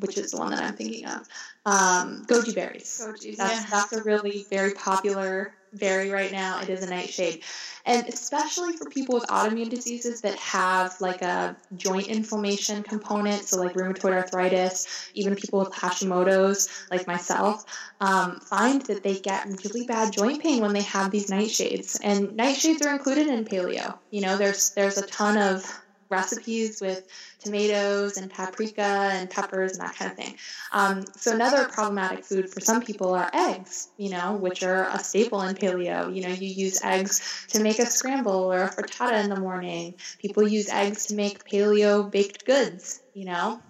[0.00, 1.22] which is the one that I'm thinking of.
[1.64, 3.00] Um, goji berries.
[3.00, 3.66] Goji, that's, yeah.
[3.70, 6.60] that's a really very popular berry right now.
[6.60, 7.42] It is a nightshade.
[7.84, 13.60] And especially for people with autoimmune diseases that have like a joint inflammation component, so
[13.60, 17.64] like rheumatoid arthritis, even people with Hashimoto's, like myself,
[18.00, 21.96] um, find that they get really bad joint pain when they have these nightshades.
[22.02, 23.96] And nightshades are included in paleo.
[24.10, 25.64] You know, there's there's a ton of
[26.10, 27.04] recipes with
[27.46, 30.36] tomatoes and paprika and peppers and that kind of thing.
[30.72, 34.98] Um, so another problematic food for some people are eggs, you know, which are a
[34.98, 36.14] staple in paleo.
[36.14, 39.94] You know, you use eggs to make a scramble or a frittata in the morning.
[40.18, 43.60] People use eggs to make paleo baked goods, you know.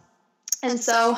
[0.62, 1.16] And so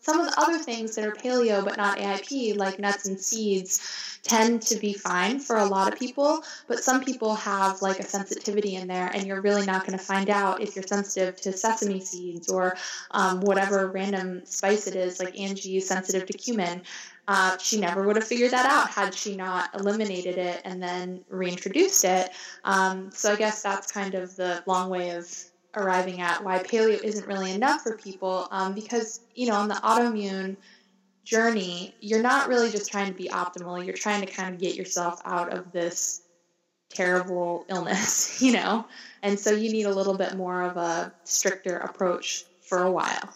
[0.00, 3.80] some of the other things that are paleo but not AIP, like nuts and seeds,
[4.22, 8.04] tend to be fine for a lot of people, but some people have like a
[8.04, 11.52] sensitivity in there, and you're really not going to find out if you're sensitive to
[11.52, 12.76] sesame seeds or
[13.12, 15.20] um, whatever random spice it is.
[15.20, 16.82] Like Angie is sensitive to cumin.
[17.28, 21.24] Uh, she never would have figured that out had she not eliminated it and then
[21.28, 22.30] reintroduced it.
[22.64, 25.28] Um, so I guess that's kind of the long way of
[25.76, 29.74] arriving at why paleo isn't really enough for people um, because you know on the
[29.74, 30.56] autoimmune
[31.24, 34.74] journey you're not really just trying to be optimal you're trying to kind of get
[34.74, 36.22] yourself out of this
[36.90, 38.86] terrible illness you know?
[39.22, 43.28] And so you need a little bit more of a stricter approach for a while.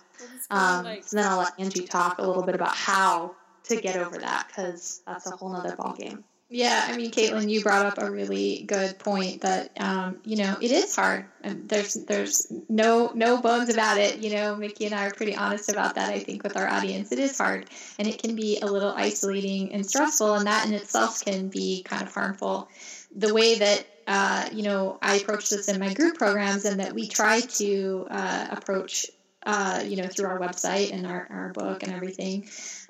[0.51, 4.19] Um, so then i'll let angie talk a little bit about how to get over
[4.19, 8.11] that because that's a whole nother ballgame Yeah, I mean, Caitlin, you brought up a
[8.11, 11.27] really good point that um, you know it is hard.
[11.43, 14.19] And there's there's no no bones about it.
[14.19, 16.11] You know, Mickey and I are pretty honest about that.
[16.13, 19.73] I think with our audience, it is hard, and it can be a little isolating
[19.73, 22.67] and stressful, and that in itself can be kind of harmful.
[23.15, 26.95] The way that uh, you know I approach this in my group programs, and that
[26.95, 29.07] we try to uh, approach,
[29.47, 32.43] uh, you know, through our website and our, our book and everything.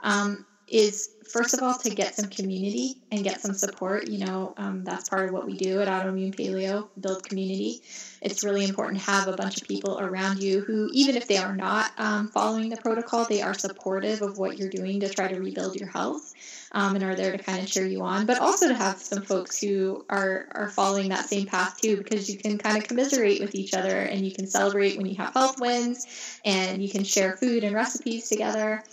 [0.02, 4.08] Um, is first of all to get some community and get some support.
[4.08, 7.82] You know, um, that's part of what we do at Autoimmune Paleo, build community.
[8.22, 11.38] It's really important to have a bunch of people around you who, even if they
[11.38, 15.28] are not um, following the protocol, they are supportive of what you're doing to try
[15.28, 16.34] to rebuild your health.
[16.72, 19.22] Um, and are there to kind of cheer you on, but also to have some
[19.22, 23.40] folks who are are following that same path too, because you can kind of commiserate
[23.40, 26.06] with each other and you can celebrate when you have health wins,
[26.44, 28.84] and you can share food and recipes together.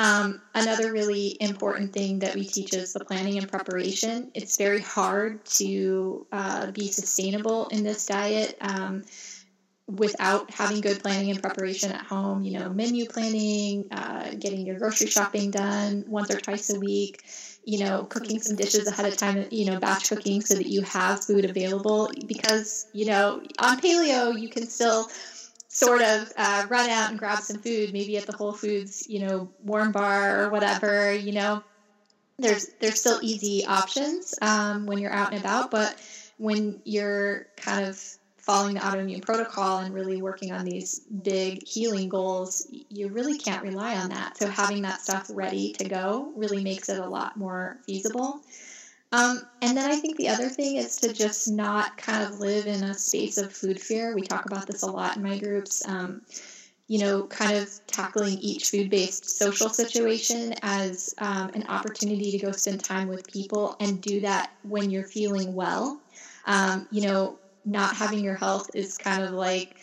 [0.00, 4.30] Um, another really important thing that we teach is the planning and preparation.
[4.34, 9.04] It's very hard to uh, be sustainable in this diet um,
[9.88, 12.42] without having good planning and preparation at home.
[12.44, 17.22] You know, menu planning, uh, getting your grocery shopping done once or twice a week.
[17.64, 20.82] You know, cooking some dishes ahead of time, you know, batch cooking so that you
[20.82, 22.10] have food available.
[22.26, 25.08] Because, you know, on paleo, you can still
[25.72, 29.20] sort of uh, run out and grab some food, maybe at the Whole Foods, you
[29.20, 31.62] know, warm bar or whatever, you know.
[32.38, 35.94] There's there's still easy options um, when you're out and about, but
[36.38, 38.02] when you're kind of
[38.38, 43.62] following the autoimmune protocol and really working on these big healing goals, you really can't
[43.62, 44.36] rely on that.
[44.38, 48.40] So having that stuff ready to go really makes it a lot more feasible.
[49.12, 52.66] Um, and then I think the other thing is to just not kind of live
[52.66, 54.14] in a space of food fear.
[54.14, 55.82] We talk about this a lot in my groups.
[55.86, 56.20] Um,
[56.88, 62.38] you know, kind of tackling each food based social situation as um, an opportunity to
[62.38, 65.98] go spend time with people and do that when you're feeling well.
[66.46, 69.76] Um, you know, not having your health is kind of like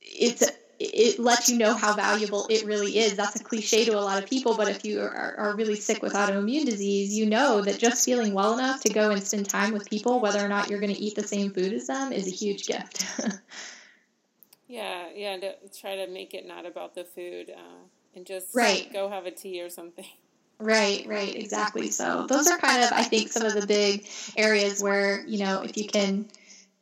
[0.00, 0.42] it's
[0.92, 3.16] it lets you know how valuable it really is.
[3.16, 6.02] That's a cliche to a lot of people, but if you are, are, really sick
[6.02, 9.72] with autoimmune disease, you know that just feeling well enough to go and spend time
[9.72, 12.26] with people, whether or not you're going to eat the same food as them, is
[12.26, 13.04] a huge gift.
[14.68, 15.36] yeah, yeah.
[15.36, 18.92] To try to make it not about the food uh, and just right.
[18.92, 20.06] go have a tea or something.
[20.58, 21.90] Right, right, exactly.
[21.90, 25.62] So those are kind of, I think, some of the big areas where you know
[25.62, 26.26] if you can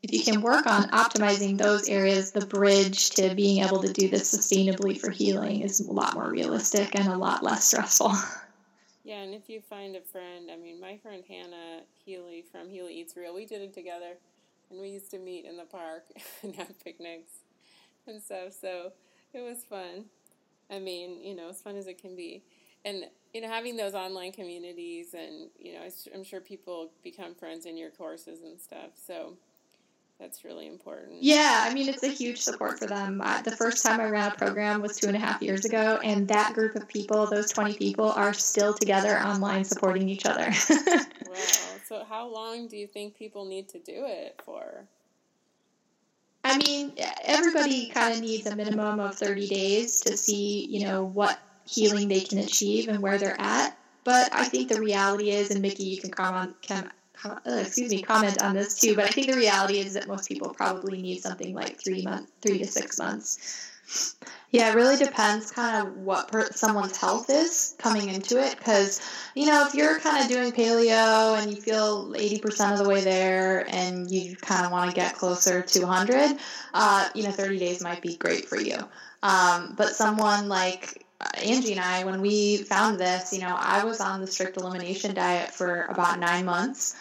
[0.02, 4.08] if you can work on optimizing those areas, the bridge to being able to do
[4.08, 8.12] this sustainably for healing is a lot more realistic and a lot less stressful.
[9.02, 12.94] Yeah, and if you find a friend, I mean, my friend Hannah Healy from Healy
[12.94, 14.18] Eats Real, we did it together,
[14.70, 16.04] and we used to meet in the park
[16.42, 17.32] and have picnics
[18.06, 18.52] and stuff.
[18.60, 18.92] So
[19.32, 20.04] it was fun.
[20.70, 22.44] I mean, you know, as fun as it can be,
[22.84, 27.64] and you know, having those online communities, and you know, I'm sure people become friends
[27.64, 28.90] in your courses and stuff.
[28.94, 29.38] So
[30.20, 31.22] that's really important.
[31.22, 33.20] Yeah, I mean, it's a huge support for them.
[33.24, 35.98] Uh, the first time I ran a program was two and a half years ago,
[36.04, 40.50] and that group of people, those 20 people, are still together online supporting each other.
[40.70, 41.04] wow.
[41.90, 44.86] So, how long do you think people need to do it for?
[46.44, 46.92] I mean,
[47.24, 52.06] everybody kind of needs a minimum of 30 days to see, you know, what healing
[52.06, 53.76] they can achieve and where they're at.
[54.04, 56.90] But I think the reality is, and Mickey, you can comment, can uh,
[57.44, 58.94] excuse me, comment on this too.
[58.94, 62.30] But I think the reality is that most people probably need something like three months,
[62.42, 63.68] three to six months.
[64.52, 68.56] Yeah, it really depends kind of what per- someone's health is coming into it.
[68.56, 69.00] Because,
[69.34, 73.00] you know, if you're kind of doing paleo and you feel 80% of the way
[73.00, 76.36] there and you kind of want to get closer to 100,
[76.74, 78.76] uh, you know, 30 days might be great for you.
[79.22, 81.04] Um, but someone like
[81.44, 85.14] Angie and I, when we found this, you know, I was on the strict elimination
[85.14, 86.96] diet for about nine months.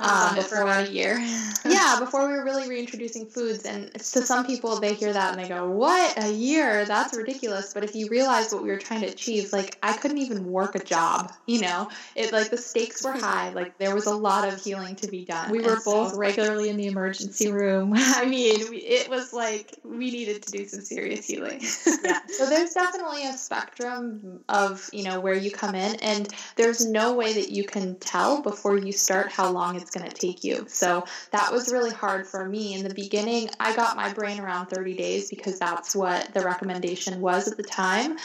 [0.00, 1.18] Um, before about a year.
[1.64, 3.64] yeah, before we were really reintroducing foods.
[3.64, 6.22] And to some people, they hear that and they go, What?
[6.22, 6.84] A year?
[6.84, 7.74] That's ridiculous.
[7.74, 10.76] But if you realize what we were trying to achieve, like, I couldn't even work
[10.76, 11.90] a job, you know?
[12.14, 13.50] It like the stakes were high.
[13.50, 15.50] Like, there was a lot of healing to be done.
[15.50, 17.92] We were and both so, regularly in the emergency room.
[17.96, 21.60] I mean, it was like we needed to do some serious healing.
[22.04, 22.20] yeah.
[22.28, 25.96] So there's definitely a spectrum of, you know, where you come in.
[25.96, 29.96] And there's no way that you can tell before you start how long it's it's
[29.96, 30.66] going to take you.
[30.68, 32.74] So that was really hard for me.
[32.74, 37.20] In the beginning, I got my brain around 30 days because that's what the recommendation
[37.20, 38.18] was at the time.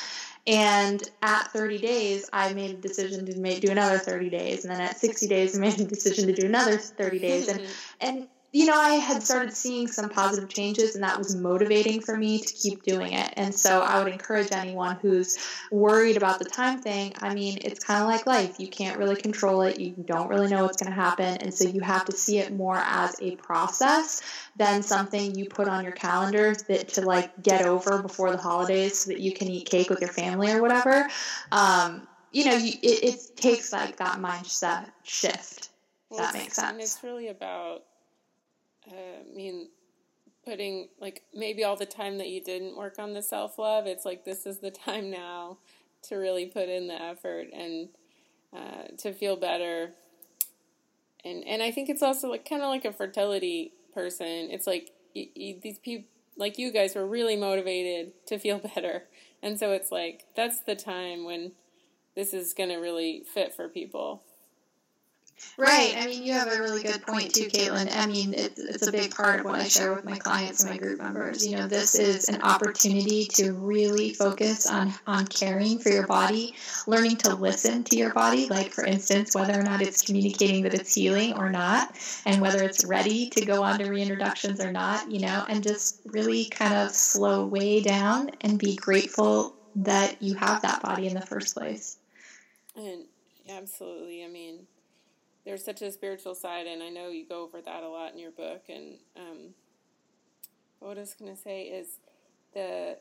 [0.46, 4.66] And at 30 days, I made a decision to make, do another 30 days.
[4.66, 7.48] And then at 60 days, I made a decision to do another 30 days.
[7.48, 7.62] And,
[8.02, 12.16] and you know, I had started seeing some positive changes, and that was motivating for
[12.16, 13.34] me to keep doing it.
[13.36, 15.40] And so I would encourage anyone who's
[15.72, 17.14] worried about the time thing.
[17.20, 18.60] I mean, it's kind of like life.
[18.60, 21.38] You can't really control it, you don't really know what's going to happen.
[21.38, 24.22] And so you have to see it more as a process
[24.56, 29.00] than something you put on your calendar that to like get over before the holidays
[29.00, 31.10] so that you can eat cake with your family or whatever.
[31.52, 35.70] Um, you know, you, it, it takes like that mindset shift.
[36.12, 36.72] Well, that makes sense.
[36.72, 37.82] And it's really about
[38.92, 39.70] I mean,
[40.46, 44.06] putting like maybe all the time that you didn't work on the self love, it's
[44.06, 45.58] like this is the time now
[46.04, 47.90] to really put in the effort and
[48.56, 49.92] uh, to feel better.
[51.24, 54.50] And and I think it's also like kind of like a fertility person.
[54.52, 59.04] It's like these people like you guys were really motivated to feel better,
[59.42, 61.54] and so it's like that's the time when
[62.16, 64.24] this is going to really fit for people.
[65.58, 65.94] Right.
[65.98, 67.96] I mean, you have a really good point too, Caitlin.
[67.96, 70.72] I mean, it's, it's a big part of what I share with my clients and
[70.72, 71.46] my group members.
[71.46, 76.56] You know, this is an opportunity to really focus on, on caring for your body,
[76.88, 80.74] learning to listen to your body, like, for instance, whether or not it's communicating that
[80.74, 85.12] it's healing or not, and whether it's ready to go on to reintroductions or not,
[85.12, 90.34] you know, and just really kind of slow way down and be grateful that you
[90.36, 91.98] have that body in the first place.
[92.76, 93.06] And
[93.50, 94.24] absolutely.
[94.24, 94.66] I mean,
[95.46, 98.20] there's such a spiritual side, and I know you go over that a lot in
[98.20, 98.64] your book.
[98.70, 99.38] And um,
[100.80, 102.00] what I was going to say is
[102.54, 102.98] the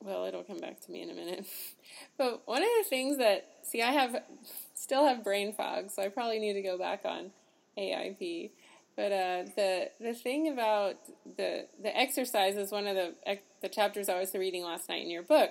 [0.00, 1.44] well, it'll come back to me in a minute.
[2.18, 4.22] but one of the things that see, I have
[4.74, 7.30] still have brain fog, so I probably need to go back on
[7.76, 8.50] AIP.
[8.96, 10.96] But uh, the the thing about
[11.36, 15.10] the the exercise is one of the the chapters I was reading last night in
[15.10, 15.50] your book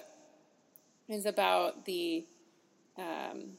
[1.07, 2.25] is about the
[2.97, 3.57] um,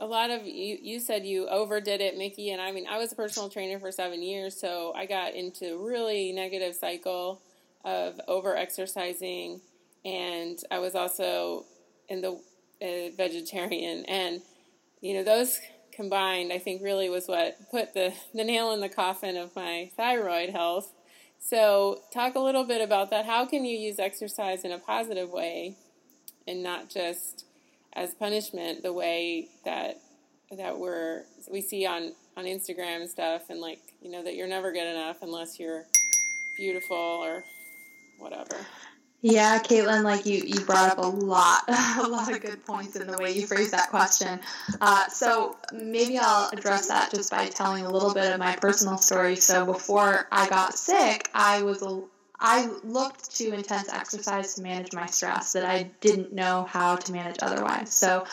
[0.00, 3.12] a lot of you you said you overdid it mickey and i mean i was
[3.12, 7.40] a personal trainer for seven years so i got into a really negative cycle
[7.84, 9.60] of over exercising
[10.04, 11.64] and i was also
[12.08, 12.32] in the
[12.80, 14.40] uh, vegetarian and
[15.00, 15.58] you know those
[15.92, 19.90] combined i think really was what put the, the nail in the coffin of my
[19.96, 20.92] thyroid health.
[21.40, 23.26] So talk a little bit about that.
[23.26, 25.76] How can you use exercise in a positive way
[26.46, 27.44] and not just
[27.94, 29.96] as punishment the way that
[30.56, 34.48] that we're we see on on Instagram and stuff, and like you know that you're
[34.48, 35.84] never good enough unless you're
[36.56, 37.44] beautiful or
[38.18, 38.56] whatever.
[39.20, 43.08] Yeah, Caitlin, like you, you brought up a lot, a lot of good points in
[43.08, 44.38] the way you phrased that question.
[44.80, 48.96] Uh, so maybe I'll address that just by telling a little bit of my personal
[48.96, 49.34] story.
[49.34, 52.00] So before I got sick, I was a,
[52.40, 57.12] I looked to intense exercise to manage my stress that I didn't know how to
[57.12, 57.92] manage otherwise.
[57.92, 58.24] So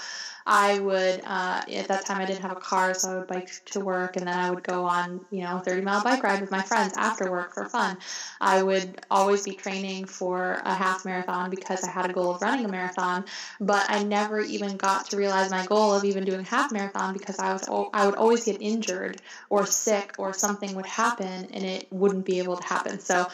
[0.47, 3.49] I would, uh, at that time, I didn't have a car, so I would bike
[3.71, 6.39] to work, and then I would go on, you know, a 30 mile bike ride
[6.39, 7.97] with my friends after work for fun.
[8.39, 12.43] I would always be training for a half marathon because I had a goal of
[12.43, 13.25] running a marathon,
[13.59, 17.13] but I never even got to realize my goal of even doing a half marathon
[17.13, 21.65] because I was I would always get injured or sick or something would happen and
[21.65, 22.99] it wouldn't be able to happen.
[22.99, 23.27] So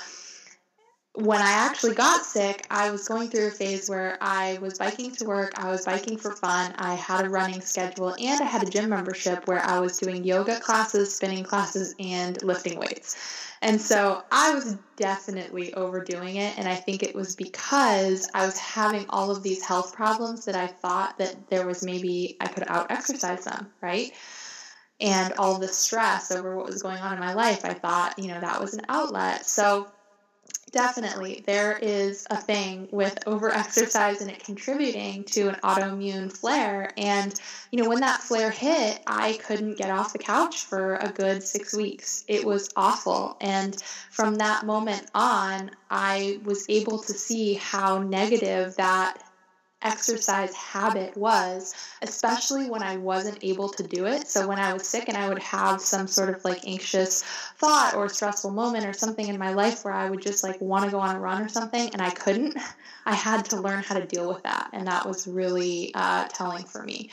[1.14, 5.12] when I actually got sick, I was going through a phase where I was biking
[5.16, 8.64] to work, I was biking for fun, I had a running schedule, and I had
[8.64, 13.18] a gym membership where I was doing yoga classes, spinning classes, and lifting weights.
[13.62, 18.58] And so I was definitely overdoing it, and I think it was because I was
[18.58, 22.64] having all of these health problems that I thought that there was maybe I could
[22.68, 24.14] out exercise them, right?
[25.02, 28.30] And all the stress over what was going on in my life, I thought, you
[28.30, 29.46] know, that was an outlet.
[29.46, 29.92] So
[30.72, 31.44] Definitely.
[31.46, 36.94] There is a thing with overexercise and it contributing to an autoimmune flare.
[36.96, 37.38] And,
[37.72, 41.44] you know, when that flare hit, I couldn't get off the couch for a good
[41.44, 42.24] six weeks.
[42.30, 43.36] It was awful.
[43.42, 49.22] And from that moment on, I was able to see how negative that
[49.84, 54.28] exercise habit was, especially when I wasn't able to do it.
[54.28, 57.24] So when I was sick and I would have some sort of like anxious
[57.58, 60.86] thought or stressful moment or something in my life where I would just like want
[60.86, 62.58] to go on a run or something and I couldn't,
[63.06, 64.70] I had to learn how to deal with that.
[64.74, 67.12] And that was really uh, telling for me.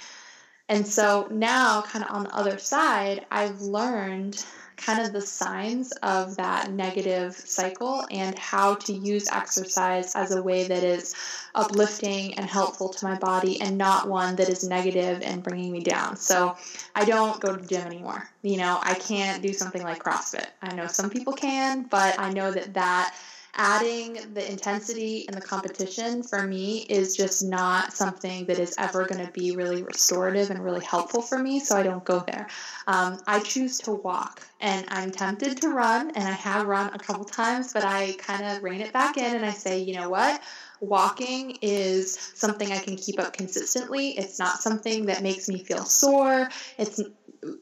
[0.68, 4.44] And so now, kind of on the other side, I've learned
[4.78, 10.42] kind of the signs of that negative cycle and how to use exercise as a
[10.42, 11.14] way that is
[11.54, 15.80] uplifting and helpful to my body and not one that is negative and bringing me
[15.80, 16.16] down.
[16.16, 16.56] So
[16.94, 18.28] I don't go to the gym anymore.
[18.42, 20.46] You know, I can't do something like CrossFit.
[20.62, 23.14] I know some people can, but I know that that
[23.58, 29.04] adding the intensity and the competition for me is just not something that is ever
[29.04, 32.46] going to be really restorative and really helpful for me, so I don't go there.
[32.86, 36.98] Um, I choose to walk, and I'm tempted to run, and I have run a
[36.98, 40.08] couple times, but I kind of rein it back in and I say, you know
[40.08, 40.40] what?
[40.80, 44.10] walking is something I can keep up consistently.
[44.10, 46.48] It's not something that makes me feel sore.
[46.78, 47.00] It's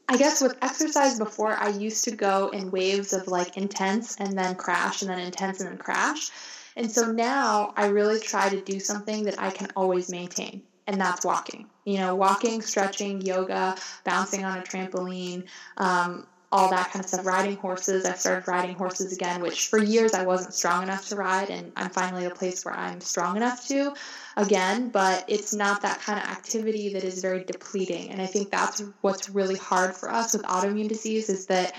[0.09, 4.37] I guess with exercise before, I used to go in waves of like intense and
[4.37, 6.31] then crash and then intense and then crash.
[6.75, 11.01] And so now I really try to do something that I can always maintain, and
[11.01, 11.67] that's walking.
[11.85, 15.45] You know, walking, stretching, yoga, bouncing on a trampoline,
[15.77, 17.25] um, all that kind of stuff.
[17.25, 18.05] Riding horses.
[18.05, 21.71] I started riding horses again, which for years I wasn't strong enough to ride, and
[21.75, 23.93] I'm finally at a place where I'm strong enough to
[24.37, 28.11] again, but it's not that kind of activity that is very depleting.
[28.11, 31.75] And I think that's what's really hard for us with autoimmune disease is that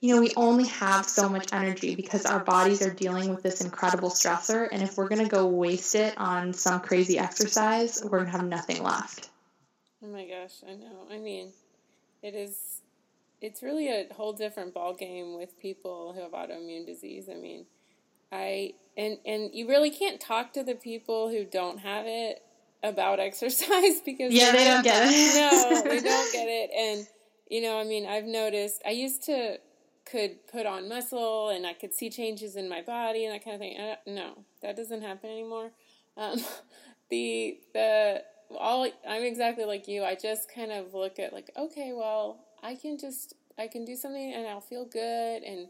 [0.00, 3.60] you know, we only have so much energy because our bodies are dealing with this
[3.60, 4.68] incredible stressor.
[4.72, 8.32] And if we're going to go waste it on some crazy exercise, we're going to
[8.32, 9.30] have nothing left.
[10.02, 11.06] Oh my gosh, I know.
[11.08, 11.52] I mean,
[12.20, 12.80] it is,
[13.40, 17.28] it's really a whole different ballgame with people who have autoimmune disease.
[17.30, 17.64] I mean,
[18.32, 22.42] I and and you really can't talk to the people who don't have it
[22.82, 25.34] about exercise because yeah they don't get it.
[25.36, 26.70] No they don't get it.
[26.74, 27.06] And
[27.50, 29.58] you know i mean i've noticed i used to
[30.10, 33.54] could put on muscle and i could see changes in my body and that kind
[33.54, 33.94] of thing.
[34.06, 35.70] No that doesn't happen anymore.
[36.16, 36.40] Um,
[37.10, 38.22] the the
[38.58, 40.02] all i'm exactly like you.
[40.02, 43.96] I just kind of look at like okay well i can just i can do
[43.96, 45.68] something and i'll feel good and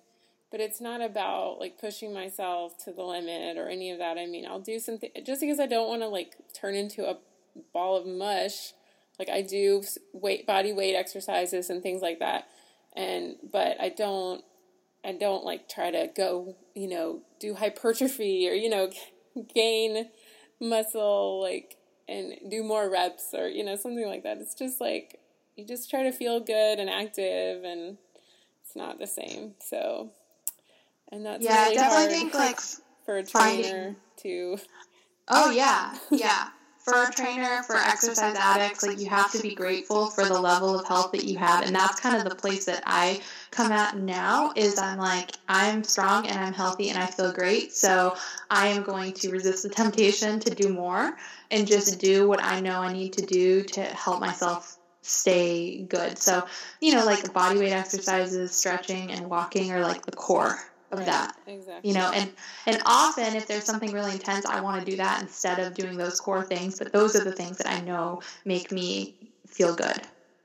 [0.53, 4.18] but it's not about like pushing myself to the limit or any of that.
[4.18, 7.16] I mean, I'll do something just because I don't want to like turn into a
[7.72, 8.74] ball of mush.
[9.18, 9.82] Like I do
[10.12, 12.48] weight body weight exercises and things like that.
[12.94, 14.44] And but I don't
[15.03, 18.90] I don't like try to go, you know, do hypertrophy or you know,
[19.55, 20.11] gain
[20.61, 24.36] muscle like and do more reps or you know, something like that.
[24.36, 25.18] It's just like
[25.57, 27.96] you just try to feel good and active and
[28.62, 29.55] it's not the same.
[29.59, 30.11] So
[31.12, 32.60] and that's yeah, really I definitely hard think like
[33.04, 33.96] for a trainer finding...
[34.18, 34.56] to.
[35.28, 36.48] Oh, oh yeah, yeah.
[36.78, 40.76] For a trainer, for exercise addicts, like you have to be grateful for the level
[40.76, 43.20] of health that you have, and that's kind of the place that I
[43.52, 44.52] come at now.
[44.56, 48.16] Is I'm like I'm strong and I'm healthy and I feel great, so
[48.50, 51.16] I am going to resist the temptation to do more
[51.52, 56.18] and just do what I know I need to do to help myself stay good.
[56.18, 56.44] So,
[56.80, 60.58] you know, like body weight exercises, stretching, and walking are like the core
[60.93, 61.36] of Right, that.
[61.47, 61.90] Exactly.
[61.90, 62.30] You know, and
[62.66, 65.97] and often if there's something really intense, I want to do that instead of doing
[65.97, 66.78] those core things.
[66.78, 69.16] But those are the things that I know make me
[69.47, 70.01] feel good.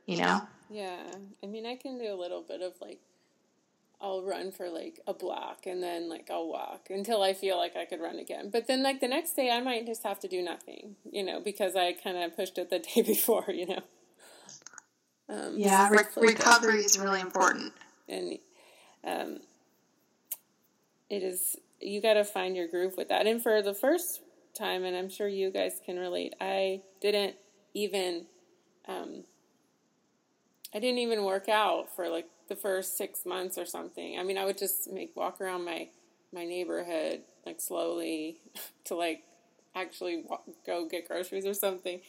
[0.07, 0.41] You know.
[0.69, 1.03] Yeah,
[1.43, 2.99] I mean, I can do a little bit of like,
[4.01, 7.75] I'll run for like a block and then like I'll walk until I feel like
[7.75, 8.49] I could run again.
[8.49, 11.39] But then like the next day, I might just have to do nothing, you know,
[11.39, 13.81] because I kind of pushed it the day before, you know.
[15.29, 17.73] Um, Yeah, re- recovery is really important.
[18.07, 18.37] and
[19.03, 19.39] um,
[21.09, 23.27] it is you got to find your groove with that.
[23.27, 24.21] And for the first
[24.57, 27.35] time, and I'm sure you guys can relate, I didn't
[27.73, 28.25] even
[28.87, 29.23] um,
[30.73, 34.17] I didn't even work out for like the first six months or something.
[34.19, 35.89] I mean, I would just make walk around my
[36.33, 38.37] my neighborhood like slowly
[38.85, 39.23] to like
[39.75, 42.01] actually walk, go get groceries or something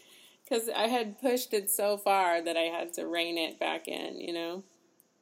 [0.45, 4.19] because I had pushed it so far that I had to rein it back in.
[4.19, 4.65] You know.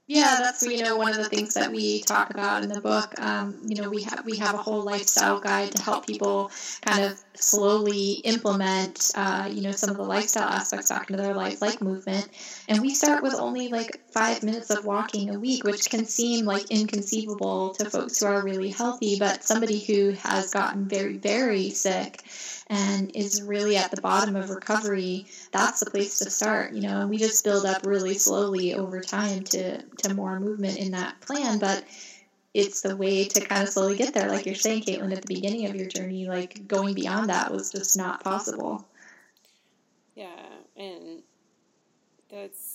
[0.09, 3.13] Yeah, that's you know one of the things that we talk about in the book.
[3.21, 6.49] Um, you know, we have we have a whole lifestyle guide to help people
[6.83, 11.35] kind of slowly implement, uh, you know, some of the lifestyle aspects back into their
[11.35, 12.29] life, like movement.
[12.69, 16.45] And we start with only like five minutes of walking a week, which can seem
[16.45, 21.71] like inconceivable to folks who are really healthy, but somebody who has gotten very very
[21.71, 22.23] sick
[22.69, 27.01] and is really at the bottom of recovery, that's the place to start, you know.
[27.01, 31.21] And we just build up really slowly over time to to more movement in that
[31.21, 31.85] plan, but
[32.55, 34.31] it's the way to kind of slowly get there.
[34.31, 37.71] Like you're saying, Caitlin, at the beginning of your journey, like going beyond that was
[37.71, 38.87] just not possible.
[40.15, 40.47] Yeah,
[40.77, 41.23] and
[42.31, 42.66] that's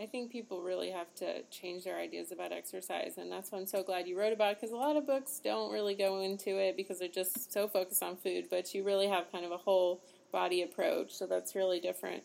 [0.00, 3.66] I think people really have to change their ideas about exercise, and that's why I'm
[3.66, 6.56] so glad you wrote about it because a lot of books don't really go into
[6.56, 9.56] it because they're just so focused on food, but you really have kind of a
[9.56, 12.22] whole body approach, so that's really different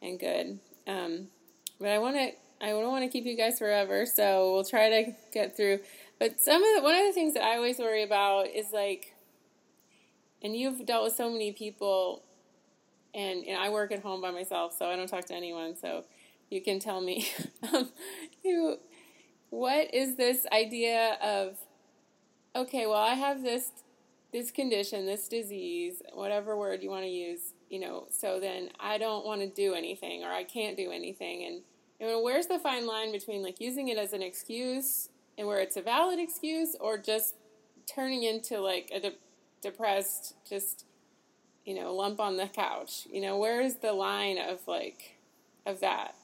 [0.00, 0.60] and good.
[0.86, 1.26] Um,
[1.80, 4.88] but I want to I don't want to keep you guys forever, so we'll try
[4.88, 5.80] to get through.
[6.18, 9.14] But some of the, one of the things that I always worry about is like,
[10.42, 12.22] and you've dealt with so many people
[13.14, 15.76] and, and I work at home by myself, so I don't talk to anyone.
[15.76, 16.04] So
[16.50, 17.28] you can tell me,
[17.72, 17.90] um,
[18.42, 18.78] you,
[19.50, 21.58] what is this idea of?
[22.56, 23.70] Okay, well, I have this
[24.32, 28.06] this condition, this disease, whatever word you want to use, you know.
[28.10, 31.62] So then I don't want to do anything, or I can't do anything,
[32.00, 35.76] and where's the fine line between like using it as an excuse and where it's
[35.76, 37.34] a valid excuse, or just
[37.86, 39.16] turning into like a de-
[39.62, 40.84] depressed, just
[41.64, 43.06] you know, lump on the couch.
[43.12, 45.18] You know, where's the line of like
[45.66, 46.14] of that?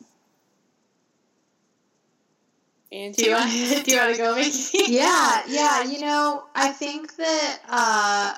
[2.92, 3.50] And Do you want
[3.84, 4.78] do you want to go, Mickey?
[4.92, 5.84] yeah, yeah.
[5.84, 8.34] You know, I think that uh,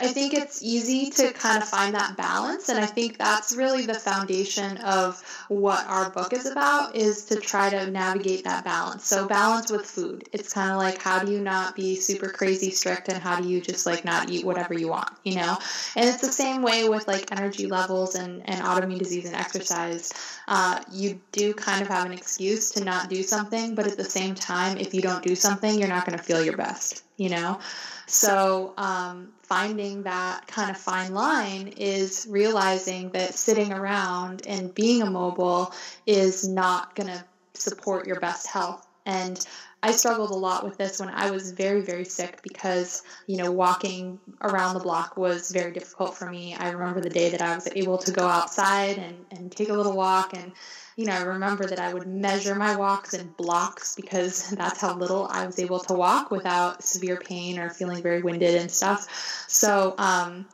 [0.00, 3.86] I think it's easy to kind of find that balance, and I think that's really
[3.86, 9.06] the foundation of what our book is about is to try to navigate that balance.
[9.06, 10.28] So balance with food.
[10.32, 13.48] It's kind of like how do you not be super crazy strict, and how do
[13.48, 15.58] you just like not eat whatever you want, you know?
[15.94, 20.12] And it's the same way with like energy levels and and autoimmune disease and exercise.
[20.48, 24.04] Uh, you do kind of have an excuse to not do something, but at the
[24.04, 27.30] same time, if you don't do something, you're not going to feel your best, you
[27.30, 27.58] know?
[28.06, 35.02] So, um, finding that kind of fine line is realizing that sitting around and being
[35.02, 35.72] immobile
[36.06, 38.86] is not going to support your best health.
[39.06, 39.44] And
[39.82, 43.52] I struggled a lot with this when I was very, very sick because, you know,
[43.52, 46.54] walking around the block was very difficult for me.
[46.54, 49.74] I remember the day that I was able to go outside and, and take a
[49.74, 50.32] little walk.
[50.32, 50.52] And,
[50.96, 54.96] you know, I remember that I would measure my walks in blocks because that's how
[54.96, 59.08] little I was able to walk without severe pain or feeling very winded and stuff.
[59.48, 60.46] So, um,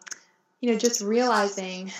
[0.61, 1.93] you know, just realizing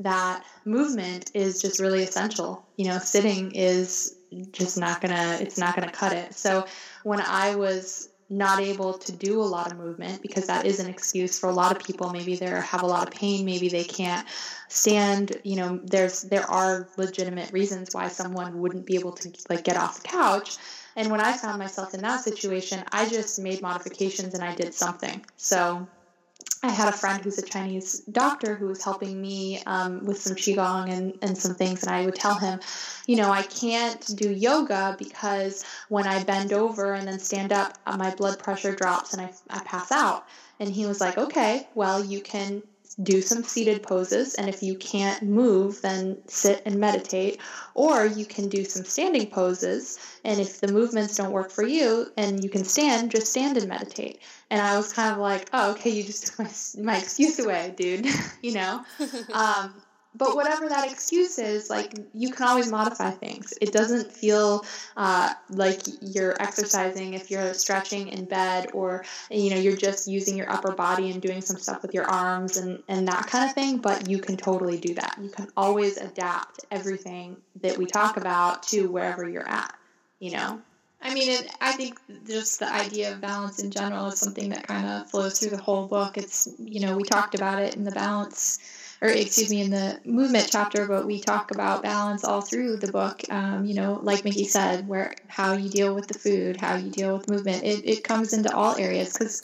[0.00, 2.64] that movement is just really essential.
[2.76, 4.16] You know, sitting is
[4.52, 6.34] just not gonna it's not gonna cut it.
[6.34, 6.66] So
[7.02, 10.88] when I was not able to do a lot of movement because that is an
[10.88, 12.10] excuse for a lot of people.
[12.10, 13.44] Maybe they have a lot of pain.
[13.44, 14.26] Maybe they can't
[14.68, 19.64] stand you know there's there are legitimate reasons why someone wouldn't be able to like
[19.64, 20.56] get off the couch.
[20.96, 24.74] And when i found myself in that situation i just made modifications and i did
[24.74, 25.24] something.
[25.36, 25.86] So
[26.62, 30.34] I had a friend who's a Chinese doctor who was helping me um, with some
[30.34, 32.60] qigong and, and some things, and I would tell him,
[33.06, 37.78] you know, I can't do yoga because when I bend over and then stand up,
[37.86, 40.26] uh, my blood pressure drops and I, I pass out.
[40.58, 42.62] And he was like, okay, well, you can
[43.02, 47.40] do some seated poses, and if you can't move, then sit and meditate,
[47.74, 52.10] or you can do some standing poses, and if the movements don't work for you
[52.16, 54.20] and you can stand, just stand and meditate.
[54.50, 56.50] And I was kind of like, oh, okay, you just took my,
[56.82, 58.06] my excuse away, dude,
[58.42, 58.82] you know?
[59.32, 59.74] um,
[60.16, 63.54] but whatever that excuse is, like you can always modify things.
[63.60, 64.64] It doesn't feel
[64.96, 70.36] uh, like you're exercising if you're stretching in bed or you know you're just using
[70.36, 73.54] your upper body and doing some stuff with your arms and and that kind of
[73.54, 73.78] thing.
[73.78, 75.18] But you can totally do that.
[75.20, 79.74] You can always adapt everything that we talk about to wherever you're at.
[80.18, 80.62] You know.
[81.02, 84.66] I mean, it, I think just the idea of balance in general is something that
[84.66, 86.16] kind of flows through the whole book.
[86.16, 88.58] It's, you know, we talked about it in the balance,
[89.02, 92.90] or excuse me, in the movement chapter, but we talk about balance all through the
[92.90, 93.22] book.
[93.30, 96.90] Um, you know, like Mickey said, where how you deal with the food, how you
[96.90, 99.42] deal with movement, it, it comes into all areas because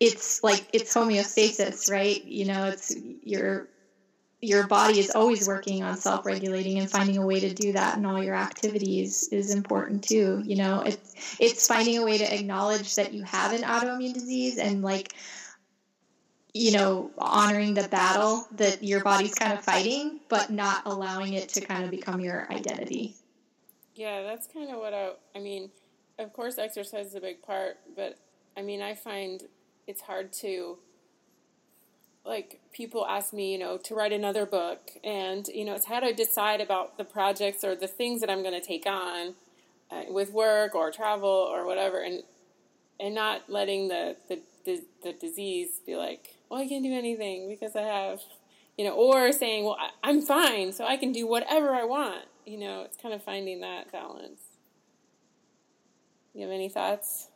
[0.00, 2.24] it's like it's homeostasis, right?
[2.24, 3.68] You know, it's your
[4.42, 8.04] your body is always working on self-regulating and finding a way to do that in
[8.04, 12.96] all your activities is important too you know it's it's finding a way to acknowledge
[12.96, 15.14] that you have an autoimmune disease and like
[16.54, 21.48] you know honoring the battle that your body's kind of fighting but not allowing it
[21.48, 23.14] to kind of become your identity.
[23.94, 25.70] Yeah that's kind of what i i mean
[26.18, 28.18] of course exercise is a big part but
[28.56, 29.44] i mean i find
[29.86, 30.78] it's hard to
[32.24, 36.00] like people ask me, you know, to write another book, and you know, it's how
[36.00, 39.34] to decide about the projects or the things that I'm going to take on
[39.90, 42.22] uh, with work or travel or whatever, and
[43.00, 47.48] and not letting the, the the, the disease be like, well, I can't do anything
[47.48, 48.20] because I have,
[48.76, 52.26] you know, or saying, well, I, I'm fine, so I can do whatever I want.
[52.44, 54.42] You know, it's kind of finding that balance.
[56.34, 57.28] You have any thoughts?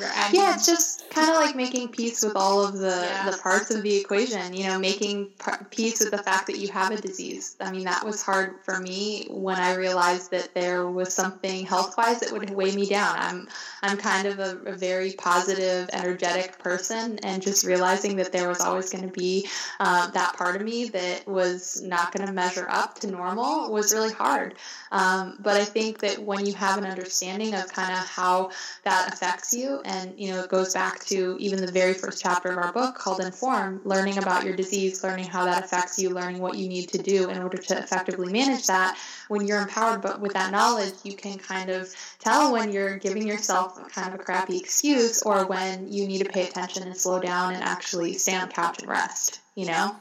[0.00, 3.30] Yeah, it's just kind of like making peace with all of the, yeah.
[3.30, 5.28] the parts of the equation, you know, making
[5.70, 7.56] peace with the fact that you have a disease.
[7.60, 11.96] I mean, that was hard for me when I realized that there was something health
[11.96, 13.16] wise that would weigh me down.
[13.18, 13.48] I'm,
[13.82, 18.60] I'm kind of a, a very positive, energetic person, and just realizing that there was
[18.60, 19.48] always going to be
[19.80, 23.92] uh, that part of me that was not going to measure up to normal was
[23.92, 24.54] really hard.
[24.92, 28.50] Um, but I think that when you have an understanding of kind of how
[28.84, 32.50] that affects you, and you know it goes back to even the very first chapter
[32.50, 36.40] of our book called inform learning about your disease learning how that affects you learning
[36.40, 38.98] what you need to do in order to effectively manage that.
[39.28, 43.26] When you're empowered but with that knowledge you can kind of tell when you're giving
[43.26, 47.18] yourself kind of a crappy excuse or when you need to pay attention and slow
[47.18, 49.96] down and actually stay on the couch and rest you know?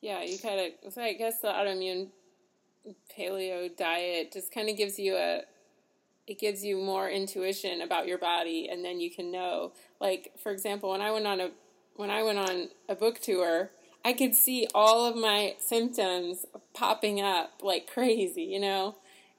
[0.00, 2.08] Yeah you kind of so i guess the autoimmune
[3.16, 5.42] paleo diet just kind of gives you a
[6.26, 9.72] it gives you more intuition about your body and then you can know.
[10.00, 11.50] Like for example when i went on a
[11.96, 13.70] when i went on a book tour
[14.04, 16.44] i could see all of my symptoms
[16.74, 18.96] popping up like crazy you know?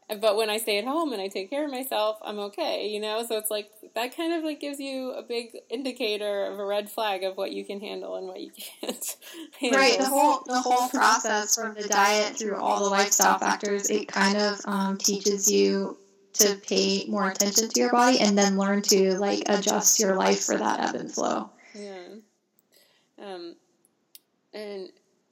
[0.07, 2.99] But when i stay at home and i take care of myself i'm okay you
[2.99, 3.25] know?
[3.27, 6.89] So it's like that kind of like gives you a big indicator of a red
[6.89, 9.17] flag of what you can handle and what you can't
[9.59, 9.79] handle.
[9.79, 14.07] right the whole the whole process from the diet through all the lifestyle factors it
[14.07, 15.97] kind of um, teaches you
[16.39, 20.43] to pay more attention to your body and then learn to like adjust your life
[20.43, 21.49] for that ebb and flow.
[21.73, 22.07] Yeah.
[23.21, 23.55] Um,
[24.53, 24.89] and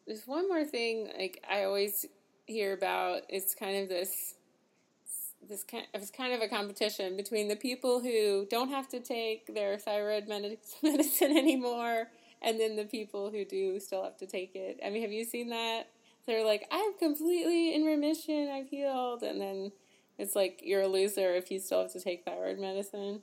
[0.07, 2.05] there's one more thing like I always
[2.45, 3.21] hear about.
[3.29, 4.35] It's kind of this
[5.47, 9.53] this kind it's kind of a competition between the people who don't have to take
[9.53, 10.27] their thyroid
[10.83, 12.07] medicine anymore
[12.43, 14.79] and then the people who do still have to take it.
[14.85, 15.87] I mean, have you seen that?
[16.27, 19.71] They're like, I'm completely in remission, I've healed, and then
[20.17, 23.21] it's like you're a loser if you still have to take thyroid medicine.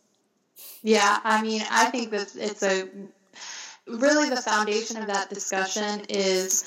[0.82, 2.88] Yeah, I mean, I think that it's a
[3.86, 6.64] really the foundation of that discussion is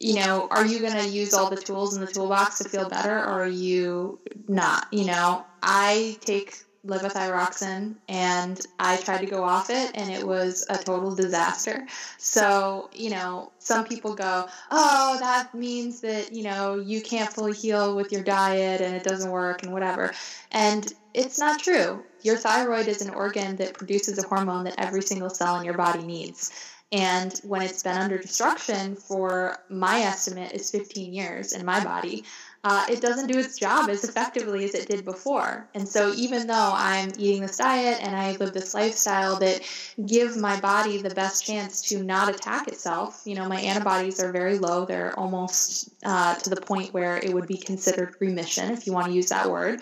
[0.00, 2.88] you know, are you going to use all the tools in the toolbox to feel
[2.88, 4.18] better or are you
[4.48, 4.86] not?
[4.90, 6.56] You know, I take
[6.86, 11.86] levothyroxine and I tried to go off it and it was a total disaster.
[12.16, 17.52] So, you know, some people go, oh, that means that, you know, you can't fully
[17.52, 20.12] heal with your diet and it doesn't work and whatever.
[20.52, 22.02] And it's not true.
[22.22, 25.76] Your thyroid is an organ that produces a hormone that every single cell in your
[25.76, 26.52] body needs.
[26.92, 32.24] And when it's been under destruction for my estimate is 15 years in my body,
[32.62, 35.66] uh, it doesn't do its job as effectively as it did before.
[35.74, 39.62] And so, even though I'm eating this diet and I live this lifestyle that
[40.04, 44.30] give my body the best chance to not attack itself, you know, my antibodies are
[44.30, 44.84] very low.
[44.84, 49.06] They're almost uh, to the point where it would be considered remission, if you want
[49.06, 49.80] to use that word.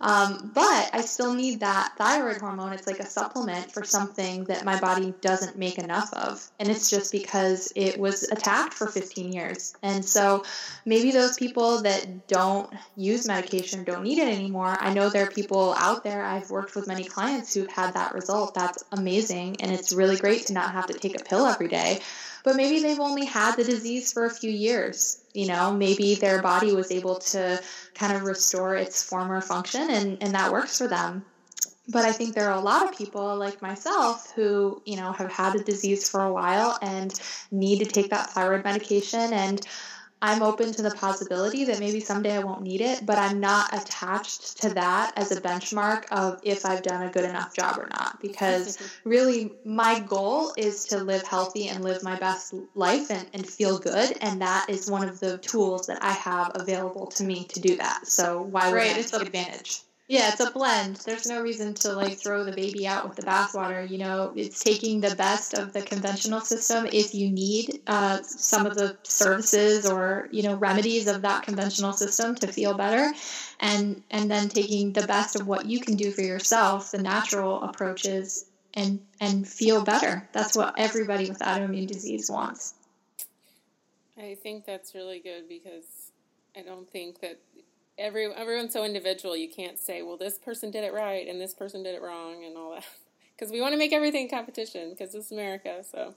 [0.00, 2.72] Um, but I still need that thyroid hormone.
[2.72, 6.48] It's like a supplement for something that my body doesn't make enough of.
[6.58, 9.74] And it's just because it was attacked for 15 years.
[9.82, 10.44] And so
[10.86, 14.76] maybe those people that don't use medication don't need it anymore.
[14.80, 18.14] I know there are people out there, I've worked with many clients who've had that
[18.14, 18.54] result.
[18.54, 19.56] That's amazing.
[19.60, 22.00] And it's really great to not have to take a pill every day.
[22.42, 25.20] but maybe they've only had the disease for a few years.
[25.34, 27.60] You know, maybe their body was able to
[27.94, 31.24] kind of restore its former function and, and that works for them.
[31.88, 35.32] But I think there are a lot of people like myself who, you know, have
[35.32, 37.12] had the disease for a while and
[37.50, 39.66] need to take that thyroid medication and
[40.22, 43.72] I'm open to the possibility that maybe someday I won't need it, but I'm not
[43.74, 47.88] attached to that as a benchmark of if I've done a good enough job or
[47.88, 48.20] not.
[48.20, 53.46] Because really, my goal is to live healthy and live my best life and, and
[53.46, 54.16] feel good.
[54.20, 57.76] And that is one of the tools that I have available to me to do
[57.76, 58.06] that.
[58.06, 59.80] So why would right, I take advantage?
[60.10, 60.96] Yeah, it's a blend.
[61.06, 63.88] There's no reason to like throw the baby out with the bathwater.
[63.88, 68.66] You know, it's taking the best of the conventional system if you need uh, some
[68.66, 73.12] of the services or you know remedies of that conventional system to feel better,
[73.60, 77.62] and and then taking the best of what you can do for yourself, the natural
[77.62, 80.28] approaches, and and feel better.
[80.32, 82.74] That's what everybody with autoimmune disease wants.
[84.18, 86.10] I think that's really good because
[86.56, 87.38] I don't think that
[88.00, 89.36] every everyone's so individual.
[89.36, 92.44] You can't say, well, this person did it right and this person did it wrong
[92.44, 92.84] and all that,
[93.36, 95.84] because we want to make everything competition because it's America.
[95.90, 96.14] So,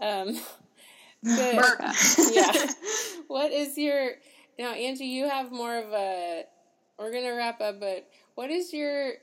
[0.00, 0.40] um,
[1.22, 2.66] yeah.
[3.28, 4.12] What is your
[4.58, 5.06] now, Angie?
[5.06, 6.44] You have more of a.
[6.98, 9.14] We're gonna wrap up, but what is your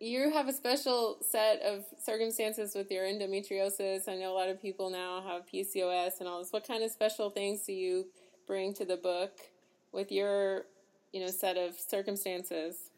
[0.00, 4.08] you have a special set of circumstances with your endometriosis.
[4.08, 6.52] I know a lot of people now have PCOS and all this.
[6.52, 8.06] What kind of special things do you
[8.46, 9.32] bring to the book
[9.92, 10.64] with your
[11.12, 12.90] you know set of circumstances.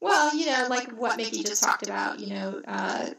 [0.00, 3.10] Well you know like what mickey just talked about you know uh,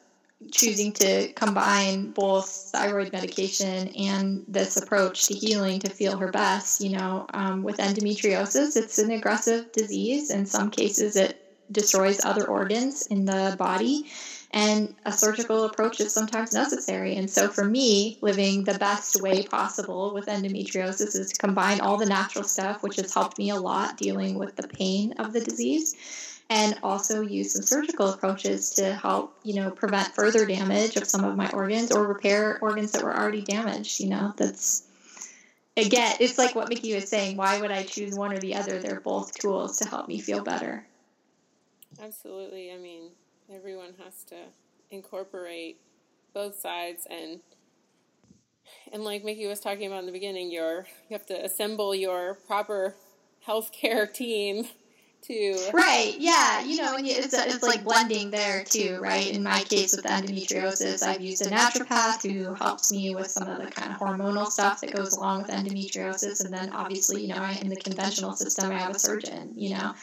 [0.52, 6.82] choosing to combine both thyroid medication and this approach to healing to feel her best
[6.82, 10.32] you know um, with endometriosis it's an aggressive disease.
[10.32, 14.06] In some cases it destroys other organs in the body
[14.52, 17.16] and a surgical approach is sometimes necessary.
[17.16, 21.98] And so, for me, living the best way possible with endometriosis is to combine all
[21.98, 25.40] the natural stuff, which has helped me a lot dealing with the pain of the
[25.40, 25.96] disease,
[26.50, 31.24] and also use some surgical approaches to help, you know, prevent further damage of some
[31.24, 34.00] of my organs or repair organs that were already damaged.
[34.00, 34.88] You know, that's
[35.78, 37.38] again, it's like what Mickey was saying.
[37.38, 38.80] Why would I choose one or the other?
[38.80, 40.88] They're both tools to help me feel better.
[42.02, 42.72] Absolutely.
[42.72, 43.12] I mean,
[43.54, 44.36] everyone has to
[44.92, 45.80] incorporate
[46.34, 47.40] both sides and
[48.94, 52.36] and like Mickey was talking about in the beginning, your you have to assemble your
[52.36, 52.96] proper
[53.46, 54.68] healthcare team
[55.22, 59.36] to right yeah you know it's, it's like blending there too right?
[59.36, 63.58] In my case with endometriosis i've used a naturopath who helps me with some of
[63.62, 67.44] the kind of hormonal stuff that goes along with endometriosis and then obviously you know
[67.62, 69.94] in the conventional system i have a surgeon you know?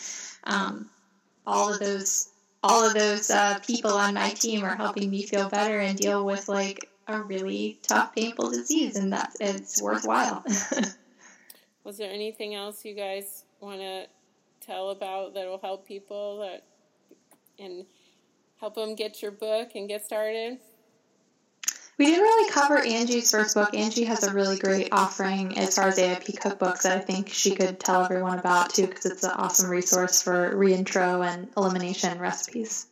[0.44, 0.90] Um,
[1.46, 2.28] all of those
[2.62, 6.24] all of those uh, people on my team are helping me feel better and deal
[6.24, 10.44] with like a really tough, painful disease, and that's it's worthwhile.
[11.84, 14.06] Was there anything else you guys want to
[14.60, 16.64] tell about that will help people that
[17.58, 17.86] and
[18.58, 20.58] help them get your book and get started?
[21.98, 23.74] We didn't really cover Angie's first book.
[23.74, 27.54] Angie has a really great offering as far as AIP cookbooks that I think she
[27.54, 32.86] could tell everyone about too, because it's an awesome resource for reintro and elimination recipes.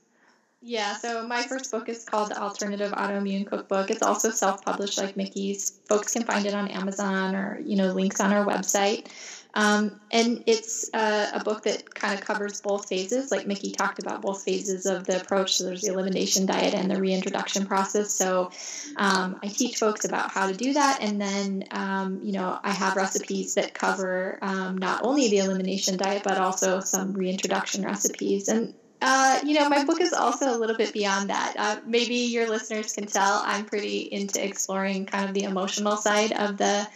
[0.62, 3.90] Yeah, so my first book is called The Alternative Autoimmune Cookbook.
[3.90, 5.78] It's also self-published like Mickey's.
[5.86, 9.08] Folks can find it on Amazon or, you know, links on our website.
[9.54, 14.00] Um, and it's uh, a book that kind of covers both phases, like Mickey talked
[14.00, 15.56] about, both phases of the approach.
[15.56, 18.10] So there's the elimination diet and the reintroduction process.
[18.10, 18.50] So
[18.96, 20.98] um, I teach folks about how to do that.
[21.00, 25.96] And then, um, you know, I have recipes that cover um, not only the elimination
[25.96, 28.48] diet, but also some reintroduction recipes.
[28.48, 28.74] And
[29.06, 31.54] uh, you know, my book is also a little bit beyond that.
[31.58, 36.32] Uh, maybe your listeners can tell I'm pretty into exploring kind of the emotional side
[36.32, 36.88] of the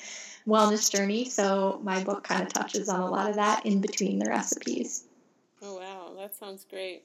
[0.49, 1.26] wellness journey.
[1.26, 5.05] So my book kind of touches on a lot of that in between the recipes.
[5.62, 6.14] Oh, wow.
[6.16, 7.05] That sounds great.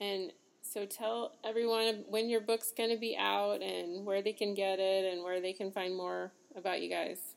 [0.00, 4.54] And so tell everyone when your book's going to be out and where they can
[4.54, 7.34] get it and where they can find more about you guys.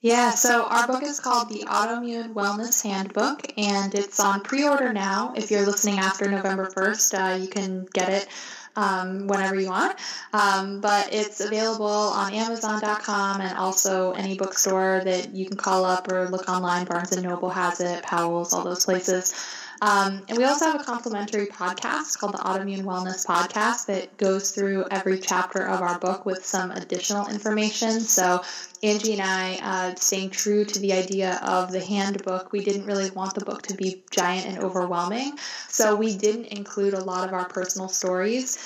[0.00, 4.92] Yeah, so our book is called The Autoimmune Wellness Handbook, and it's on pre order
[4.92, 5.32] now.
[5.34, 8.28] If you're listening after November 1st, uh, you can get it
[8.76, 9.98] um, whenever you want.
[10.32, 16.10] Um, but it's available on Amazon.com and also any bookstore that you can call up
[16.10, 16.86] or look online.
[16.86, 19.34] Barnes and Noble has it, Powell's, all those places.
[19.84, 24.50] Um, and we also have a complimentary podcast called the Autoimmune Wellness Podcast that goes
[24.50, 28.00] through every chapter of our book with some additional information.
[28.00, 28.42] So,
[28.82, 33.10] Angie and I, uh, staying true to the idea of the handbook, we didn't really
[33.10, 35.36] want the book to be giant and overwhelming.
[35.68, 38.56] So, we didn't include a lot of our personal stories.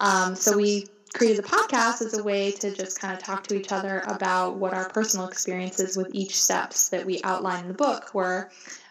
[0.00, 3.54] Um, so, we created the podcast as a way to just kind of talk to
[3.54, 7.74] each other about what our personal experiences with each steps that we outline in the
[7.74, 8.50] book were.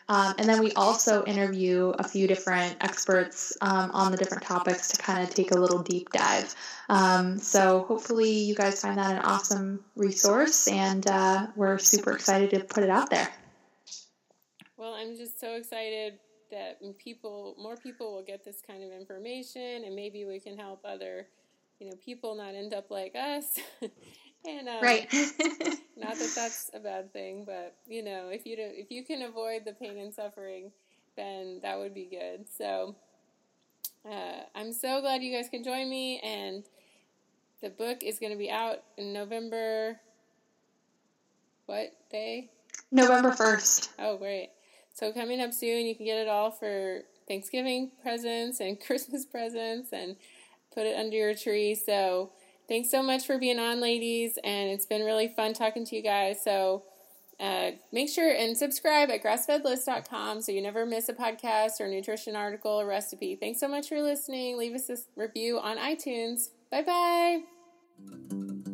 [0.09, 4.89] Um, and then we also interview a few different experts um, on the different topics
[4.89, 6.53] to kind of take a little deep dive.
[6.89, 12.49] Um, so hopefully you guys find that an awesome resource, and uh, we're super excited
[12.51, 13.29] to put it out there.
[14.77, 16.19] Well, I'm just so excited
[16.51, 20.81] that people, more people will get this kind of information, and maybe we can help
[20.83, 21.27] other,
[21.79, 23.59] you know, people not end up like us.
[24.47, 25.11] and um, right,
[25.97, 29.21] not that that's a bad thing, but you know, if you do, if you can
[29.21, 30.71] avoid the pain and suffering,
[31.15, 32.45] then that would be good.
[32.57, 32.95] So.
[34.05, 36.65] Uh, I'm so glad you guys can join me, and
[37.61, 39.97] the book is going to be out in November.
[41.67, 42.49] What day?
[42.91, 43.89] November 1st.
[43.99, 44.49] Oh, great.
[44.93, 49.93] So coming up soon, you can get it all for Thanksgiving presents and Christmas presents
[49.93, 50.15] and
[50.73, 51.73] put it under your tree.
[51.73, 52.31] So
[52.67, 56.01] thanks so much for being on, ladies, and it's been really fun talking to you
[56.01, 56.43] guys.
[56.43, 56.83] So
[57.39, 62.35] uh, make sure and subscribe at grassfedlist.com so you never miss a podcast or nutrition
[62.35, 63.35] article or recipe.
[63.35, 64.57] Thanks so much for listening.
[64.57, 66.49] Leave us a review on iTunes.
[66.71, 68.72] Bye bye.